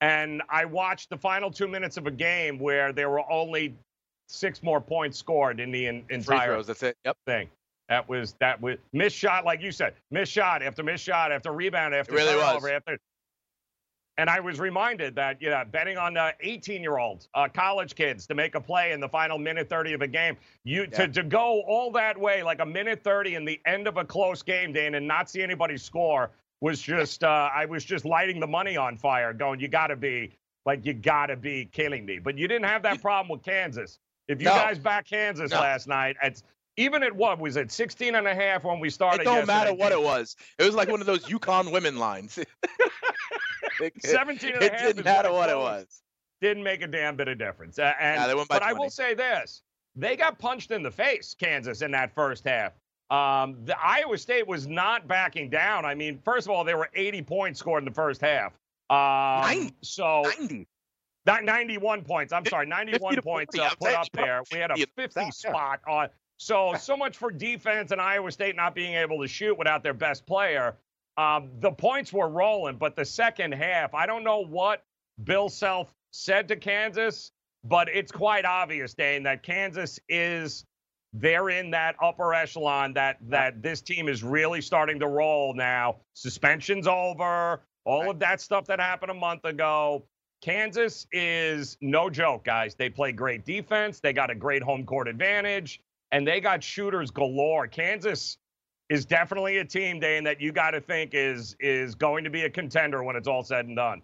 [0.00, 3.74] And I watched the final two minutes of a game where there were only
[4.30, 6.66] six more points scored in the in, Free entire throws.
[6.66, 6.96] That's it.
[7.04, 7.16] Yep.
[7.26, 7.48] thing.
[7.88, 11.50] That was that was missed shot, like you said, missed shot after missed shot after
[11.52, 12.64] rebound after It really was.
[12.64, 12.98] after.
[14.18, 18.26] And I was reminded that yeah, betting on uh, 18 year olds, uh, college kids
[18.26, 21.06] to make a play in the final minute 30 of a game, you Yeah.
[21.06, 24.04] to, to go all that way, like a minute 30 in the end of a
[24.04, 28.38] close game, Dan, and not see anybody score was just uh, I was just lighting
[28.40, 30.30] the money on fire, going, you got to be
[30.66, 32.18] like you got to be killing me.
[32.18, 33.98] But you didn't have that problem with Kansas.
[34.30, 34.54] If you No.
[34.54, 35.58] guys back Kansas No.
[35.60, 36.44] last night, it's
[36.76, 39.74] even at what was it 16 and a half when we started It don't matter
[39.74, 40.36] what it was.
[40.56, 42.38] It was like one of those UConn women lines.
[43.80, 45.84] It- 17 and a It didn't matter what it it was.
[45.86, 46.02] was.
[46.40, 47.78] didn't make a damn bit of difference.
[47.78, 49.62] Uh, and Yeah, they won by but I will say this:
[49.96, 52.72] they got punched in the face, Kansas, in that first half.
[53.10, 55.84] Um, the Iowa State was not backing down.
[55.84, 58.52] I mean, first of all, there were 80 points scored in the first half.
[58.90, 59.74] Um, 90.
[59.82, 60.66] So 90.
[61.26, 62.32] Not 91 points.
[62.32, 64.42] I'm sorry, 91 points uh, put up there.
[64.52, 66.08] We had a 50 spot on.
[66.42, 69.92] So so much for defense and Iowa State not being able to shoot without their
[69.92, 70.74] best player.
[71.18, 74.82] Um, the points were rolling, but the second half, I don't know what
[75.22, 80.64] Bill Self said to Kansas, but it's quite obvious, Dane, that Kansas is
[81.12, 85.96] they're in that upper echelon that that this team is really starting to roll now.
[86.14, 90.04] Suspension's over, all of that stuff that happened a month ago.
[90.40, 92.74] Kansas is no joke, guys.
[92.74, 94.00] They play great defense.
[94.00, 95.80] They got a great home court advantage,
[96.12, 97.66] and they got shooters galore.
[97.66, 98.38] Kansas
[98.88, 102.42] is definitely a team, Dane, that you got to think is is going to be
[102.42, 104.02] a contender when it's all said and done.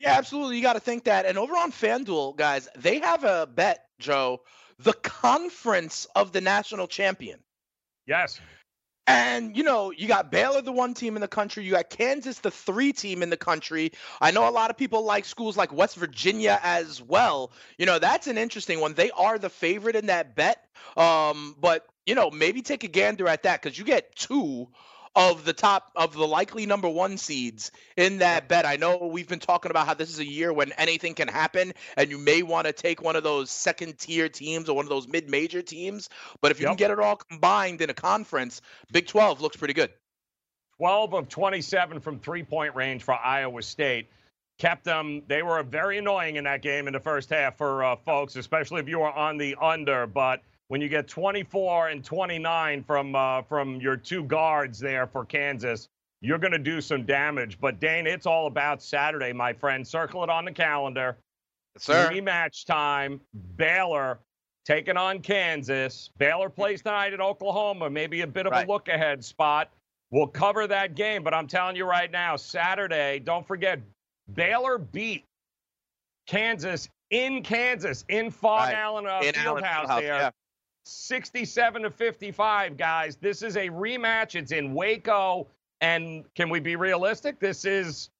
[0.00, 0.56] Yeah, absolutely.
[0.56, 1.26] You got to think that.
[1.26, 4.42] And over on FanDuel, guys, they have a bet, Joe,
[4.78, 7.38] the conference of the national champion.
[8.06, 8.40] Yes.
[9.06, 11.62] And, you know, you got Baylor, the one team in the country.
[11.62, 13.92] You got Kansas, the three team in the country.
[14.20, 17.52] I know a lot of people like schools like West Virginia as well.
[17.76, 18.94] You know, that's an interesting one.
[18.94, 20.64] They are the favorite in that bet.
[20.96, 24.68] Um, but, you know, maybe take a gander at that because you get two
[25.16, 28.66] of the top of the likely number one seeds in that bet.
[28.66, 31.72] I know we've been talking about how this is a year when anything can happen,
[31.96, 34.88] and you may want to take one of those second tier teams or one of
[34.90, 36.08] those mid major teams.
[36.40, 36.78] But if you can Yep.
[36.78, 38.60] get it all combined in a conference,
[38.92, 39.92] Big 12 looks pretty good.
[40.78, 44.08] 12 of 27 from three point range for Iowa State.
[44.58, 47.96] Kept them, they were very annoying in that game in the first half for uh,
[47.96, 50.06] folks, especially if you were on the under.
[50.06, 55.24] But when you get 24 and 29 from uh, from your two guards there for
[55.24, 55.88] Kansas,
[56.20, 57.58] you're going to do some damage.
[57.60, 59.86] But Dane, it's all about Saturday, my friend.
[59.86, 61.16] Circle it on the calendar.
[61.74, 62.08] Yes, Sir.
[62.10, 63.20] Rematch time.
[63.56, 64.18] Baylor
[64.64, 66.08] taking on Kansas.
[66.18, 67.90] Baylor plays tonight at Oklahoma.
[67.90, 68.66] Maybe a bit of Right.
[68.66, 69.70] a look ahead spot.
[70.10, 73.80] We'll cover that game, but I'm telling you right now, Saturday, don't forget,
[74.34, 75.24] Baylor beat
[76.26, 78.74] Kansas in Kansas, in Phog Right.
[78.74, 80.16] Allen uh, Fieldhouse there.
[80.16, 80.30] yeah.
[80.84, 83.16] 67 to 55, guys.
[83.16, 84.34] This is a rematch.
[84.34, 85.46] It's in Waco.
[85.80, 87.38] And can we be realistic?
[87.40, 88.10] This is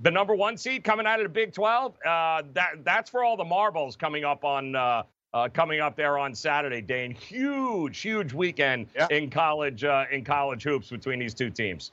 [0.00, 1.94] the number one seed coming out of the Big 12.
[2.04, 6.18] Uh, that that's for all the marbles coming up on uh, uh, coming up there
[6.18, 7.12] on Saturday, Dane.
[7.12, 9.08] Huge, huge weekend Yeah.
[9.10, 11.92] in college uh, in college hoops between these two teams.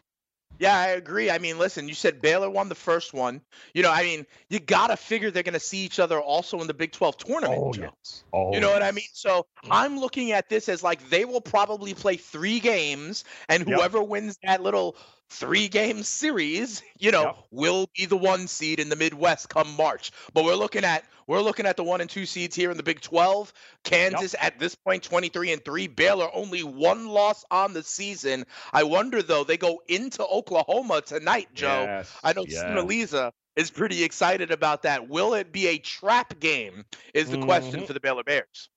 [0.61, 1.31] Yeah, I agree.
[1.31, 3.41] I mean, listen, you said Baylor won the first one.
[3.73, 6.61] You know, I mean, you got to figure they're going to see each other also
[6.61, 7.59] in the Big 12 tournament.
[7.59, 7.81] Oh, Joe.
[7.81, 8.23] yes.
[8.31, 9.07] Oh, You know what I mean?
[9.11, 13.75] So I'm looking at this as like they will probably play three games, and Yep.
[13.75, 14.95] whoever wins that little
[15.31, 17.37] three game series, you know, Yep.
[17.51, 20.11] will be the one seed in the Midwest come March.
[20.33, 22.83] But we're looking at we're looking at the one and two seeds here in the
[22.83, 23.53] Big 12.
[23.85, 25.87] Kansas at this point 23 and 3.
[25.87, 28.45] Baylor only one loss on the season.
[28.73, 31.83] I wonder though, they go into Oklahoma tonight, Joe.
[31.87, 33.31] Yes, I know yes.
[33.57, 35.09] Is pretty excited about that.
[35.09, 36.85] Will it be a trap game?
[37.13, 37.87] Is the question Mhm.
[37.87, 38.69] for the Baylor Bears.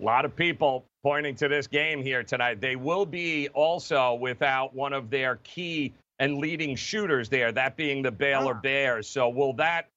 [0.00, 2.60] A lot of people pointing to this game here tonight.
[2.60, 8.02] They will be also without one of their key and leading shooters there, that being
[8.02, 8.60] the Baylor Ah.
[8.60, 9.08] Bears.
[9.08, 9.88] So will that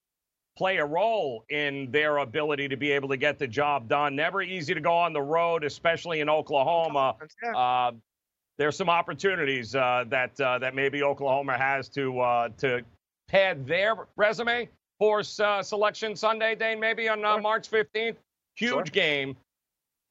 [0.55, 4.15] play a role in their ability to be able to get the job done?
[4.15, 7.15] Never easy to go on the road, especially in Oklahoma.
[7.53, 7.91] Uh,
[8.57, 12.81] there's some opportunities uh, that uh, that maybe Oklahoma has to uh, to
[13.27, 18.15] pad their resume for uh, Selection Sunday, Dane, maybe on uh, March 15th.
[18.55, 18.83] Huge Sure.
[18.83, 19.35] game,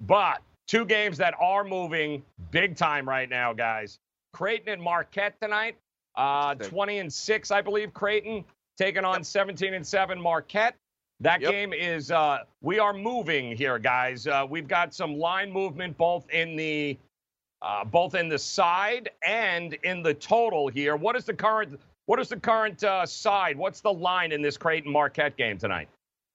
[0.01, 0.43] but
[0.73, 3.99] two games that are moving big time right now, guys.
[4.33, 5.77] Creighton and Marquette tonight.
[6.17, 8.43] Uh, 20 and 6, I believe, Creighton
[8.79, 10.75] taking on 17 and 7 Marquette.
[11.21, 11.51] That Yep.
[11.51, 14.27] game is, uh, we are moving here, guys.
[14.27, 16.97] Uh, we've got some line movement both in the
[17.61, 20.97] uh, both in the side and in the total here.
[20.97, 23.57] What is the current what is the current uh, side?
[23.57, 25.89] What's the line in this Creighton Marquette game tonight?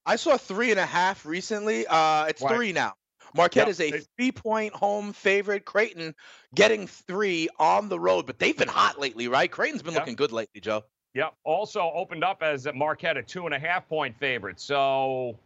[0.05, 1.85] I saw three and a half recently.
[1.87, 2.55] Uh, it's Right.
[2.55, 2.93] three now.
[3.33, 3.69] Marquette Yep.
[3.69, 5.65] is a It- three-point home favorite.
[5.65, 6.15] Creighton
[6.55, 9.51] getting three on the road, but they've been hot lately, right?
[9.51, 10.01] Creighton's been Yep.
[10.01, 10.83] looking good lately, Joe.
[11.13, 11.33] Yep.
[11.43, 14.59] Also opened up as Marquette a two and a half point favorite.
[14.59, 15.37] So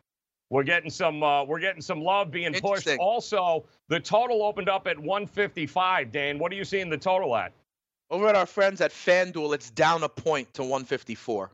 [0.49, 2.87] we're getting some uh, we're getting some love being pushed.
[2.99, 6.11] Also, the total opened up at 155.
[6.11, 7.53] Dan, what are you seeing the total at?
[8.09, 11.49] Over at our friends at FanDuel, it's down a point to 154.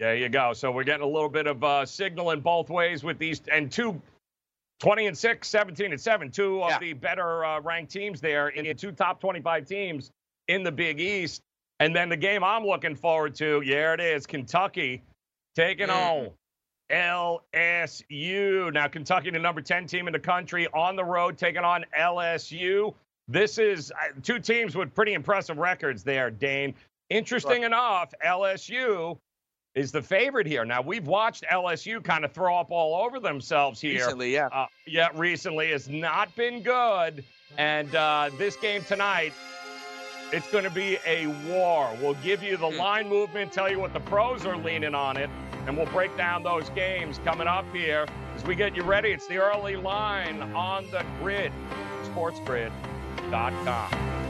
[0.00, 0.52] There you go.
[0.52, 3.70] So we're getting a little bit of uh, signal in both ways with these and
[3.70, 4.00] two
[4.80, 6.78] 20 and 6, 17 and 7, two of Yeah.
[6.78, 10.10] the better uh, ranked teams there in the two top 25 teams
[10.48, 11.42] in the Big East.
[11.80, 15.02] And then the game I'm looking forward to, yeah, it is Kentucky
[15.54, 16.28] taking Mm.
[16.28, 16.30] on
[16.90, 18.72] LSU.
[18.72, 22.94] Now, Kentucky, the number 10 team in the country, on the road taking on LSU.
[23.28, 26.74] This is uh, two teams with pretty impressive records there, Dane.
[27.10, 29.18] Interesting enough, LSU
[29.74, 30.64] is the favorite here.
[30.64, 34.04] Now, we've watched LSU kind of throw up all over themselves here.
[34.04, 34.46] Recently, yeah.
[34.46, 37.24] Uh, yeah, recently has not been good.
[37.56, 39.32] And uh, this game tonight,
[40.32, 41.90] it's going to be a war.
[42.00, 45.30] We'll give you the line movement, tell you what the pros are leaning on it,
[45.66, 48.06] and we'll break down those games coming up here
[48.36, 49.10] as we get you ready.
[49.10, 51.52] It's the early line on the grid,
[52.04, 54.29] sportsgrid.com.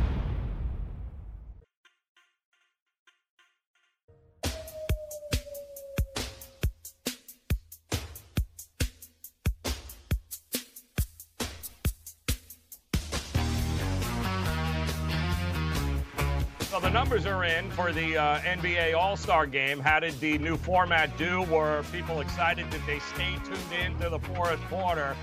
[16.71, 19.77] So the numbers are in for the uh, NBA All Star game.
[19.77, 21.41] How did the new format do?
[21.51, 22.69] Were people excited?
[22.69, 25.13] Did they stay tuned in to the fourth quarter?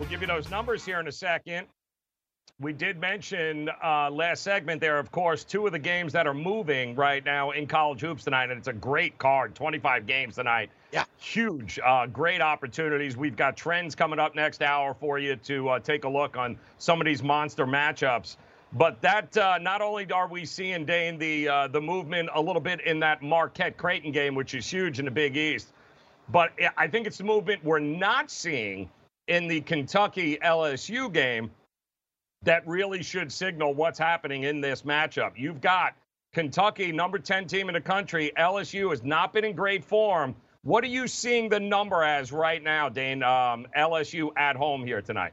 [0.00, 1.68] We'll give you those numbers here in a second.
[2.58, 6.34] We did mention uh, last segment there, of course, two of the games that are
[6.34, 10.68] moving right now in college hoops tonight, and it's a great card 25 games tonight.
[10.90, 11.04] Yeah.
[11.18, 13.16] Huge, uh, great opportunities.
[13.16, 16.58] We've got trends coming up next hour for you to uh, take a look on
[16.78, 18.36] some of these monster matchups.
[18.72, 22.60] But that uh, not only are we seeing Dane the uh, the movement a little
[22.60, 25.72] bit in that Marquette Creighton game, which is huge in the Big East,
[26.30, 28.90] but I think it's the movement we're not seeing
[29.26, 31.50] in the Kentucky LSU game
[32.42, 35.32] that really should signal what's happening in this matchup.
[35.36, 35.94] You've got
[36.32, 38.32] Kentucky, number 10 team in the country.
[38.38, 40.34] LSU has not been in great form.
[40.62, 43.22] What are you seeing the number as right now, Dane?
[43.22, 45.32] Um, LSU at home here tonight.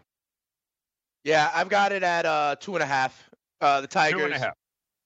[1.26, 3.30] Yeah, I've got it at uh, two and a half.
[3.60, 4.20] Uh, the Tigers.
[4.20, 4.54] Two and a half.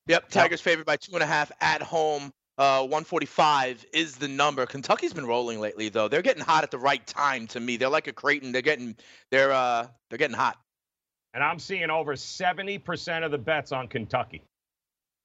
[0.07, 2.31] Yep, Tigers favored by two and a half at home.
[2.57, 4.65] Uh, 145 is the number.
[4.65, 6.09] Kentucky's been rolling lately, though.
[6.09, 7.77] They're getting hot at the right time to me.
[7.77, 8.51] They're like a Creighton.
[8.51, 8.97] They're getting,
[9.31, 10.57] they're, uh, they're getting hot.
[11.33, 14.43] And I'm seeing over 70% of the bets on Kentucky.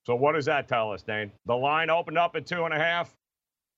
[0.06, 1.32] So what does that tell us, Dane?
[1.46, 3.12] The line opened up at two and a half.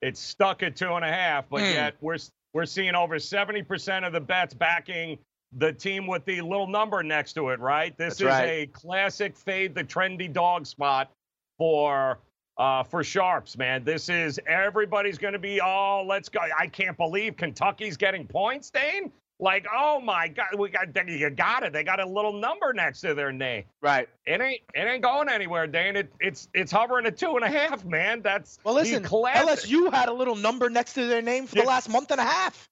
[0.03, 1.71] It's stuck at two and a half, but Hmm.
[1.73, 2.19] yet we're
[2.53, 5.19] we're seeing over 70% of the bets backing
[5.53, 7.97] the team with the little number next to it, right?
[7.97, 8.45] This That's is right.
[8.45, 11.11] a classic fade the trendy dog spot
[11.59, 12.19] for
[12.59, 13.85] uh, for sharps, man.
[13.85, 16.41] This is everybody's going to be oh, let's go.
[16.59, 19.13] I can't believe Kentucky's getting points, Dane.
[19.39, 21.73] Like, oh my God, we got you got it.
[21.73, 23.65] They got a little number next to their name.
[23.83, 24.09] Right.
[24.25, 25.97] It ain't it ain't going anywhere, Dane.
[25.97, 28.23] It, it's it's hovering at two and a half, man.
[28.23, 29.69] That's Well, listen, classic.
[29.69, 32.25] LSU had a little number next to their name for the last month and a
[32.25, 32.67] half.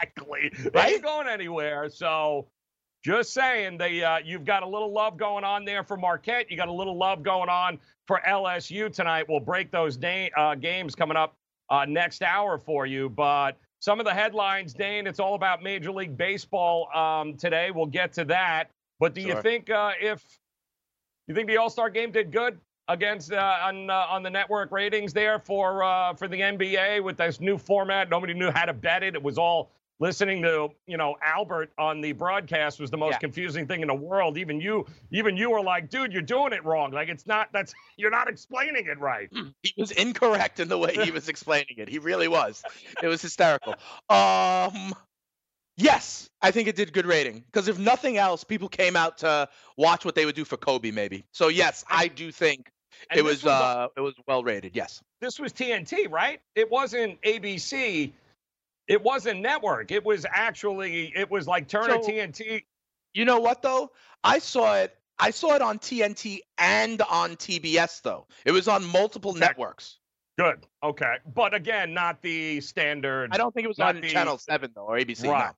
[0.00, 0.50] Exactly.
[0.64, 0.92] They Right?
[0.94, 1.88] ain't going anywhere.
[1.90, 2.48] So
[3.04, 6.50] just saying, they uh, you've got a little love going on there for Marquette.
[6.50, 9.26] You got a little love going on for LSU tonight.
[9.28, 11.34] We'll break those day, uh, games coming up
[11.70, 13.08] uh, next hour for you.
[13.08, 15.06] But some of the headlines, Dane.
[15.06, 17.70] It's all about Major League Baseball um, today.
[17.72, 18.70] We'll get to that.
[19.00, 20.22] But do you think uh, if
[21.26, 22.58] you think the All Star game did good
[22.92, 27.16] against uh, on uh, on the network ratings there for uh, for the NBA with
[27.16, 28.10] this new format?
[28.10, 29.14] Nobody knew how to bet it.
[29.14, 29.70] It was all
[30.00, 33.18] listening to you know Albert on the broadcast was the most Yeah.
[33.18, 34.36] confusing thing in the world.
[34.36, 36.90] Even you, even you were like, dude, you're doing it wrong.
[36.92, 37.48] Like it's not.
[37.52, 39.28] That's you're not explaining it right.
[39.62, 41.88] He was incorrect in the way he was explaining it.
[41.88, 42.62] He really was.
[43.02, 43.74] It was hysterical.
[44.10, 44.92] Um,
[45.76, 49.48] yes, I think it did good rating because if nothing else, people came out to
[49.76, 51.24] watch what they would do for Kobe, maybe.
[51.32, 52.70] So yes, I do think
[53.10, 54.74] And it was, was uh, it was well rated.
[54.76, 55.02] Yes.
[55.20, 56.40] this was TNT, right?
[56.54, 58.12] It wasn't ABC.
[58.88, 59.90] It wasn't network.
[59.90, 62.64] It was actually it was like Turner So- TNT.
[63.14, 63.90] You know what though?
[64.24, 64.96] I saw it.
[65.18, 68.26] I saw it on TNT and on TBS though.
[68.44, 69.40] It was on multiple Okay.
[69.40, 69.98] networks.
[70.38, 70.66] Good.
[70.82, 71.16] Okay.
[71.34, 73.30] But again, not the standard.
[73.32, 75.24] I don't think it was on the- Channel Seven though or ABC.
[75.24, 75.32] no.
[75.32, 75.54] Right.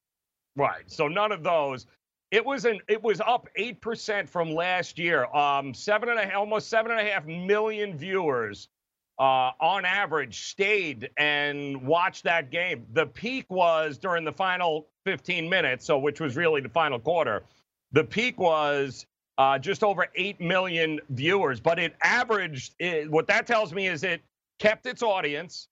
[0.56, 0.90] Right.
[0.90, 1.86] So none of those.
[2.34, 5.26] It was an it was up eight percent from last year.
[5.26, 8.66] Um, seven and a almost seven and a half million viewers
[9.20, 12.86] uh, on average stayed and watched that game.
[12.92, 17.44] The peak was during the final 15 minutes, so which was really the final quarter.
[17.92, 19.06] The peak was
[19.38, 22.74] uh, just over eight million viewers, but it averaged.
[22.80, 24.22] It, what that tells me is it
[24.58, 25.68] kept its audience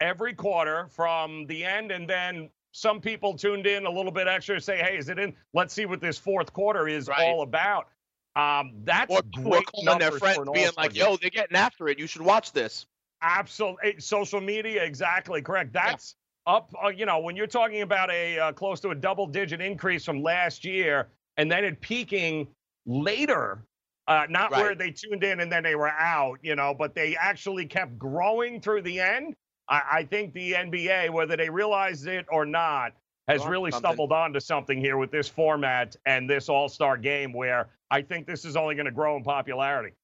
[0.00, 4.56] every quarter from the end, and then some people tuned in a little bit extra
[4.56, 5.34] to say, "Hey, is it in?
[5.54, 7.26] Let's see what this fourth quarter is Right.
[7.26, 7.88] all about."
[8.36, 11.06] Um, that's Or great calling their friends, being like, game.
[11.06, 11.98] "Yo, they're getting after it.
[11.98, 12.86] You should watch this."
[13.22, 13.98] Absolutely.
[13.98, 15.72] Social media, exactly correct.
[15.72, 16.16] That's
[16.46, 19.62] up, uh, you know, when you're talking about a uh, close to a double digit
[19.62, 21.08] increase from last year
[21.38, 22.46] and then it peaking
[22.84, 23.64] later,
[24.06, 27.16] uh, not where they tuned in and then they were out, you know, but they
[27.16, 29.34] actually kept growing through the end.
[29.68, 32.92] I, I think the NBA, whether they realize it or not,
[33.28, 33.88] has really something.
[33.88, 38.26] stumbled onto something here with this format and this all star game where I think
[38.26, 39.94] this is only going to grow in popularity.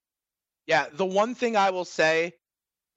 [0.66, 2.34] Yeah, the one thing I will say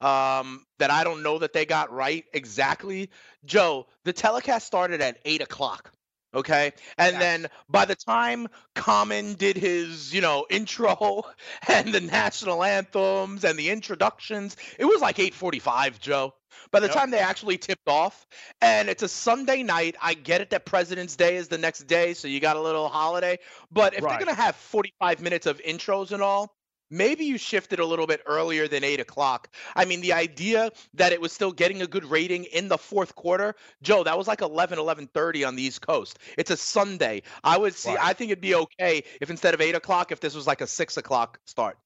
[0.01, 3.09] um, that I don't know that they got right exactly,
[3.43, 5.91] Joe, the telecast started at eight o'clock.
[6.35, 6.73] Okay.
[6.97, 7.21] And Yes.
[7.21, 11.23] then by the time Common did his, you know, intro
[11.69, 16.33] and the national anthems and the introductions, it was like 845, Joe.
[16.71, 16.89] By the Yep.
[16.89, 18.27] time they actually tipped off,
[18.61, 22.13] and it's a Sunday night, I get it that President's Day is the next day,
[22.13, 23.39] so you got a little holiday.
[23.71, 24.17] But if Right.
[24.17, 26.55] they're gonna have 45 minutes of intros and all,
[26.89, 29.49] maybe you shifted a little bit earlier than eight o'clock.
[29.75, 33.15] I mean, the idea that it was still getting a good rating in the fourth
[33.15, 36.19] quarter, Joe, that was like 11, 11.30 on the East Coast.
[36.37, 37.23] It's a Sunday.
[37.43, 37.99] I would see, Right.
[38.01, 40.67] I think it'd be okay if instead of eight o'clock, if this was like a
[40.67, 41.77] six o'clock start.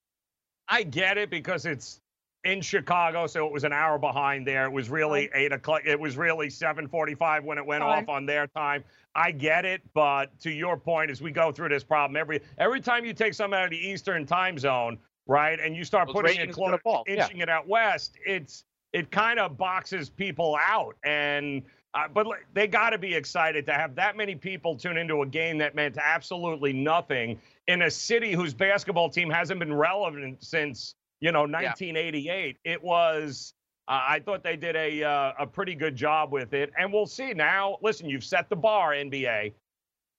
[0.68, 2.00] I get it because it's
[2.44, 4.66] in Chicago, so it was an hour behind there.
[4.66, 5.82] It was really eight o'clock.
[5.86, 8.04] It was really seven forty-five when it went Fine.
[8.04, 8.84] off on their time.
[9.16, 12.80] I get it, but to your point, as we go through this problem, every every
[12.80, 16.16] time you take something out of the Eastern time zone, right, and you start Those
[16.16, 17.24] putting it close, fall, yeah.
[17.24, 18.64] inching it out west, it's
[18.94, 20.96] it kind of boxes people out.
[21.04, 21.64] And
[21.94, 25.26] uh, but they got to be excited to have that many people tune into a
[25.26, 30.96] game that meant absolutely nothing in a city whose basketball team hasn't been relevant since
[31.22, 32.58] you know 1988.
[32.64, 33.54] It was.
[33.88, 37.08] Uh, I thought they did a uh, a pretty good job with it, and we'll
[37.08, 37.34] see.
[37.34, 39.54] Now, listen, you've set the bar, NBA.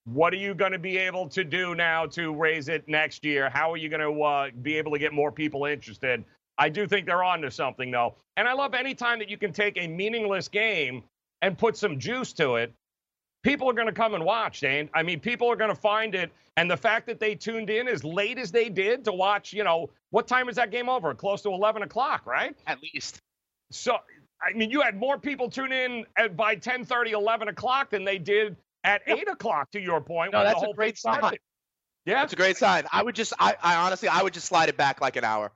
[0.04, 3.50] What are you going to be able to do now to raise it next year?
[3.50, 6.24] How are you going to uh, be able to get more people interested?
[6.58, 8.16] I do think they're on to something, though.
[8.36, 11.04] And I love any time that you can take a meaningless game
[11.42, 12.72] and put some juice to it.
[13.42, 14.90] People are going to come and watch, Dane.
[14.92, 16.30] I mean, people are going to find it.
[16.56, 19.64] And the fact that they tuned in as late as they did to watch, you
[19.64, 21.14] know, what time is that game over?
[21.14, 22.54] Close to 11 o'clock, right?
[22.66, 23.20] At least.
[23.70, 23.96] So,
[24.42, 28.04] I mean, you had more people tune in at, by 10 30, 11 o'clock than
[28.04, 30.32] they did at 8 o'clock, to your point.
[30.32, 31.22] No, that's a great thing started.
[31.22, 31.38] sign.
[32.04, 32.20] Yeah.
[32.20, 32.84] That's a great sign.
[32.92, 35.52] I would just, I, I honestly, I would just slide it back like an hour.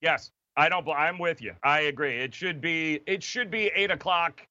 [0.00, 0.88] Yes, I don't.
[0.88, 1.54] I'm with you.
[1.62, 2.18] I agree.
[2.18, 3.00] It should be.
[3.06, 4.46] It should be eight o'clock.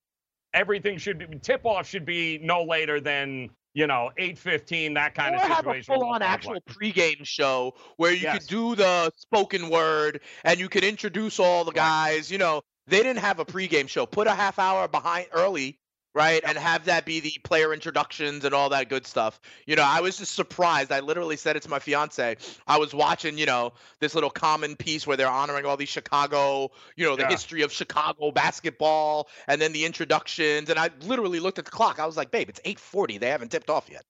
[0.55, 1.37] Everything should be.
[1.39, 4.93] Tip off should be no later than you know eight fifteen.
[4.95, 5.93] That kind or of have a situation.
[5.95, 6.65] full-on actual like.
[6.65, 8.39] pregame show where you Yes.
[8.39, 12.31] could do the spoken word and you could introduce all the guys.
[12.31, 14.05] You know, they didn't have a pregame show.
[14.05, 15.77] Put a half hour behind early,
[16.15, 19.39] right, and have that be the player introductions and all that good stuff.
[19.67, 20.91] You know, I was just surprised.
[20.91, 22.37] I literally said it to my fiance.
[22.65, 26.71] I was watching, you know, this little Common piece where they're honoring all these Chicago,
[26.95, 27.29] you know, the Yeah.
[27.29, 30.69] history of Chicago basketball, and then the introductions.
[30.69, 31.99] And I literally looked at the clock.
[31.99, 33.19] I was like, babe, it's 8:40.
[33.19, 34.03] They haven't tipped off yet.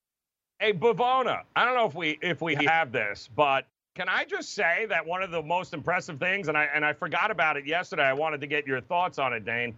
[0.59, 1.43] Hey, Bavona.
[1.55, 5.05] I don't know if we if we have this, but can I just say that
[5.05, 8.03] one of the most impressive things, and I and I forgot about it yesterday.
[8.03, 9.77] I wanted to get your thoughts on it, Dane.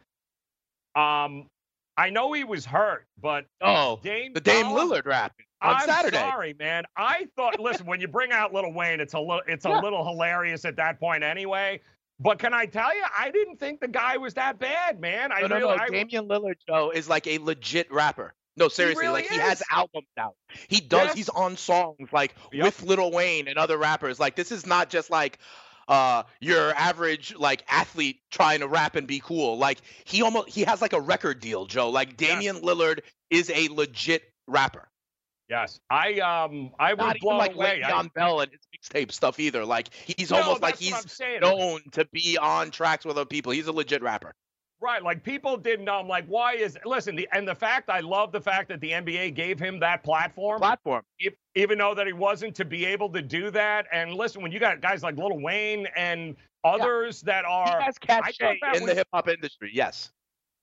[0.95, 1.47] Um,
[1.97, 5.81] I know he was hurt, but Oh, Dame the Dame Dollar- Lillard rap on I'm
[5.87, 6.17] Saturday.
[6.17, 6.83] sorry, man.
[6.95, 7.59] I thought.
[7.59, 9.79] listen, when you bring out Little Wayne, it's a little, it's a Yeah.
[9.79, 11.81] little hilarious at that point, anyway.
[12.19, 15.31] But can I tell you, I didn't think the guy was that bad, man.
[15.31, 15.83] I No, no, really, no.
[15.83, 18.33] I, Damian Lillard, Joe, is like a legit rapper.
[18.55, 20.33] No, seriously, really like he has albums out.
[20.67, 21.09] He does.
[21.09, 21.15] Yes.
[21.15, 22.63] He's on songs like Yep.
[22.63, 24.19] with Lil Wayne and other rappers.
[24.19, 25.37] Like this is not just like
[25.88, 29.57] uh your average like athlete trying to rap and be cool.
[29.57, 31.89] Like he almost he has like a record deal, Joe.
[31.89, 34.89] Like Damian Lillard is a legit rapper.
[35.49, 37.81] yes, I um, I was Not blown like away.
[37.83, 39.65] Le'Veon Bell and his mixtape stuff either.
[39.65, 43.17] Like he's No, almost like that's what I'm he's known to be on tracks with
[43.17, 43.51] other people.
[43.51, 44.33] He's a legit rapper.
[44.79, 45.95] Right, like people didn't know.
[45.95, 47.15] I'm like, why is listen?
[47.15, 50.59] The, and the fact I love the fact that the NBA gave him that platform,
[50.59, 51.03] Platform.
[51.17, 53.88] if, even though that he wasn't to be able to do that.
[53.91, 58.60] And listen, when you got guys like Little Wayne and others that are, has cachet
[58.62, 59.72] that in the hip hop industry.
[59.74, 60.12] Yes.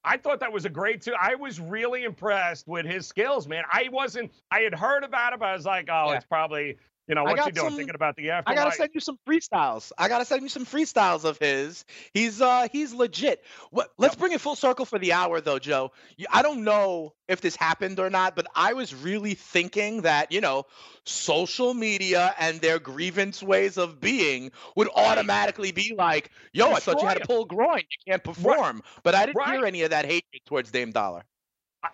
[0.05, 1.15] I thought that was a great too.
[1.19, 3.65] I was really impressed with his skills, man.
[3.73, 4.31] I wasn't.
[4.51, 6.17] I had heard about it, but I was like, oh, Yeah.
[6.17, 6.77] it's probably
[7.07, 7.69] you know he got doing?
[7.69, 8.59] some- Thinking about the afterlife.
[8.59, 9.93] I gotta send you some freestyles.
[9.99, 11.85] I gotta send you some freestyles of his.
[12.13, 13.45] He's uh he's legit.
[13.71, 13.93] What?
[13.99, 15.93] Let's bring it full circle for the hour though, Joe.
[16.17, 20.33] You- I don't know if this happened or not, but I was really thinking that
[20.33, 20.65] you know
[21.05, 27.01] social media and their grievance ways of being would automatically be like, "Yo, I thought
[27.03, 27.79] you had a Destroy pulled groin.
[27.81, 31.25] You can't perform." But I didn't hear any of that hatred towards Dame Dollar.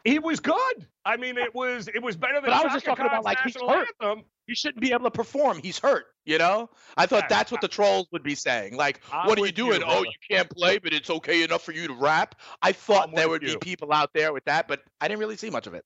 [0.04, 0.86] He was good.
[1.04, 3.40] I mean, it was it was better than But I was just talking about, like,
[3.42, 3.88] he's hurt.
[4.00, 4.24] anthem.
[4.46, 5.60] He shouldn't be able to perform.
[5.62, 6.06] He's hurt.
[6.24, 6.70] You know.
[6.96, 8.76] I thought that's what the trolls would be saying.
[8.76, 9.82] Like, I'm what are you with you, doing?
[9.86, 12.34] oh, you can't play, but it's okay enough for you to rap.
[12.62, 13.54] I thought I'm there would you.
[13.54, 15.84] be people out there with that, but I didn't really see much of it.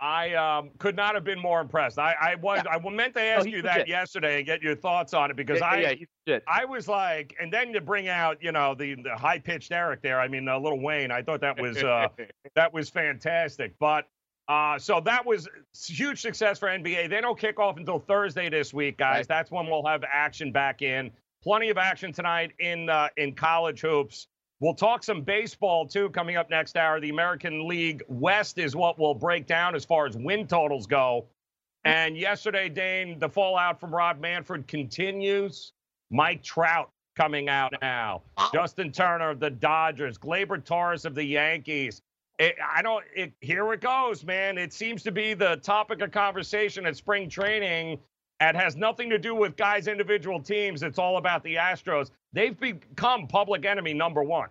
[0.00, 1.98] I um, could not have been more impressed.
[1.98, 5.30] I, I was I meant to ask you that yesterday and get your thoughts on
[5.30, 6.38] it because yeah, I yeah.
[6.48, 10.00] I was like, and then to bring out you know the, the high pitched Eric
[10.00, 10.18] there.
[10.18, 11.10] I mean, uh, little Wayne.
[11.10, 12.08] I thought that was uh,
[12.54, 13.74] that was fantastic.
[13.78, 14.06] But
[14.48, 15.48] uh, so that was
[15.86, 17.10] huge success for NBA.
[17.10, 19.18] They don't kick off until Thursday this week, guys.
[19.18, 19.28] Right.
[19.28, 21.10] That's when we'll have action back in.
[21.42, 24.28] Plenty of action tonight in uh, in college hoops.
[24.60, 27.00] We'll talk some baseball too coming up next hour.
[27.00, 31.26] The American League West is what we'll break down as far as win totals go.
[31.84, 35.72] And yesterday, Dane, the fallout from Rob Manfred continues.
[36.10, 38.22] Mike Trout coming out now.
[38.52, 40.18] Justin Turner of the Dodgers.
[40.18, 42.02] Gleyber Torres of the Yankees.
[42.38, 43.04] It, I don't.
[43.14, 44.58] It, here it goes, man.
[44.58, 47.98] It seems to be the topic of conversation at spring training.
[48.40, 50.82] It has nothing to do with guys' individual teams.
[50.82, 52.10] It's all about the Astros.
[52.32, 54.48] They've become public enemy number one.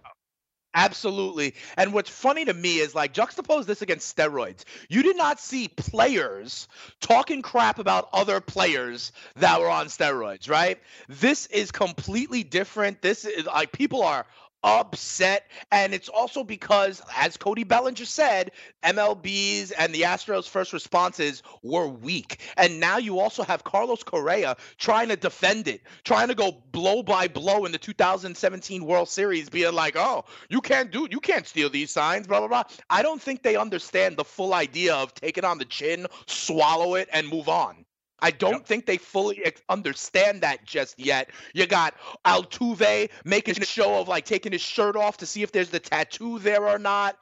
[0.75, 1.55] Absolutely.
[1.77, 4.65] And what's funny to me is like juxtapose this against steroids.
[4.87, 6.67] You did not see players
[7.01, 10.79] talking crap about other players that were on steroids, right?
[11.07, 13.01] This is completely different.
[13.01, 14.27] This is like people are
[14.64, 18.51] upset and it's also because as Cody Bellinger said,
[18.84, 22.39] MLB's and the Astros first responses were weak.
[22.57, 27.03] And now you also have Carlos Correa trying to defend it, trying to go blow
[27.03, 31.47] by blow in the 2017 World Series being like, "Oh, you can't do you can't
[31.47, 35.14] steal these signs, blah blah blah." I don't think they understand the full idea of
[35.14, 37.86] take it on the chin, swallow it and move on.
[38.22, 41.30] I don't think they fully understand that just yet.
[41.53, 41.95] You got
[42.26, 45.80] Altuve making a show of like taking his shirt off to see if there's the
[45.80, 47.17] tattoo there or not.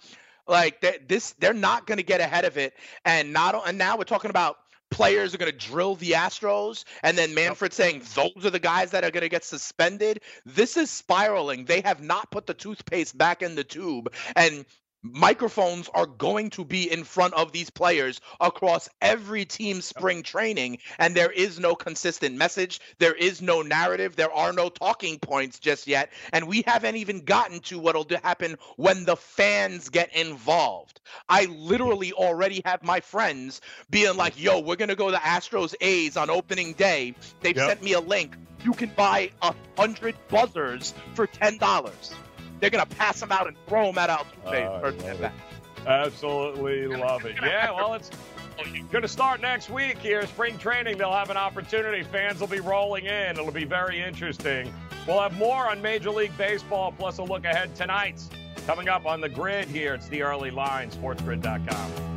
[0.48, 2.74] Like they, this, they're not going to get ahead of it.
[3.06, 4.58] And not, and now we're talking about
[4.89, 8.91] players are going to drill the Astros, and then Manfred saying those are the guys
[8.91, 10.22] that are going to get suspended.
[10.45, 11.66] This is spiraling.
[11.66, 14.66] They have not put the toothpaste back in the tube, and
[15.04, 20.80] microphones are going to be in front of these players across every team spring training
[20.98, 25.60] and there is no consistent message there is no narrative there are no talking points
[25.60, 31.02] just yet and we haven't even gotten to what'll happen when the fans get involved.
[31.30, 36.18] I literally already have my friends being like yo we're gonna go to astros a's
[36.18, 37.14] on opening day.
[37.41, 37.70] They've Yep.
[37.70, 38.36] sent me a link.
[38.64, 42.14] You can buy a hundred buzzers for ten dollars
[42.60, 45.34] they're gonna pass them out and throw them at Altuve oh, I first bat.
[45.86, 47.36] Absolutely love it.
[47.41, 48.12] Yeah, well, it's
[48.91, 50.26] going to start next week here.
[50.28, 52.03] Spring training, they'll have an opportunity.
[52.03, 53.38] Fans will be rolling in.
[53.38, 54.74] It'll be very interesting.
[55.08, 58.22] We'll have more on Major League Baseball, plus a look ahead tonight.
[58.66, 62.16] Coming up on the grid here, it's the early line, sportsgrid.com.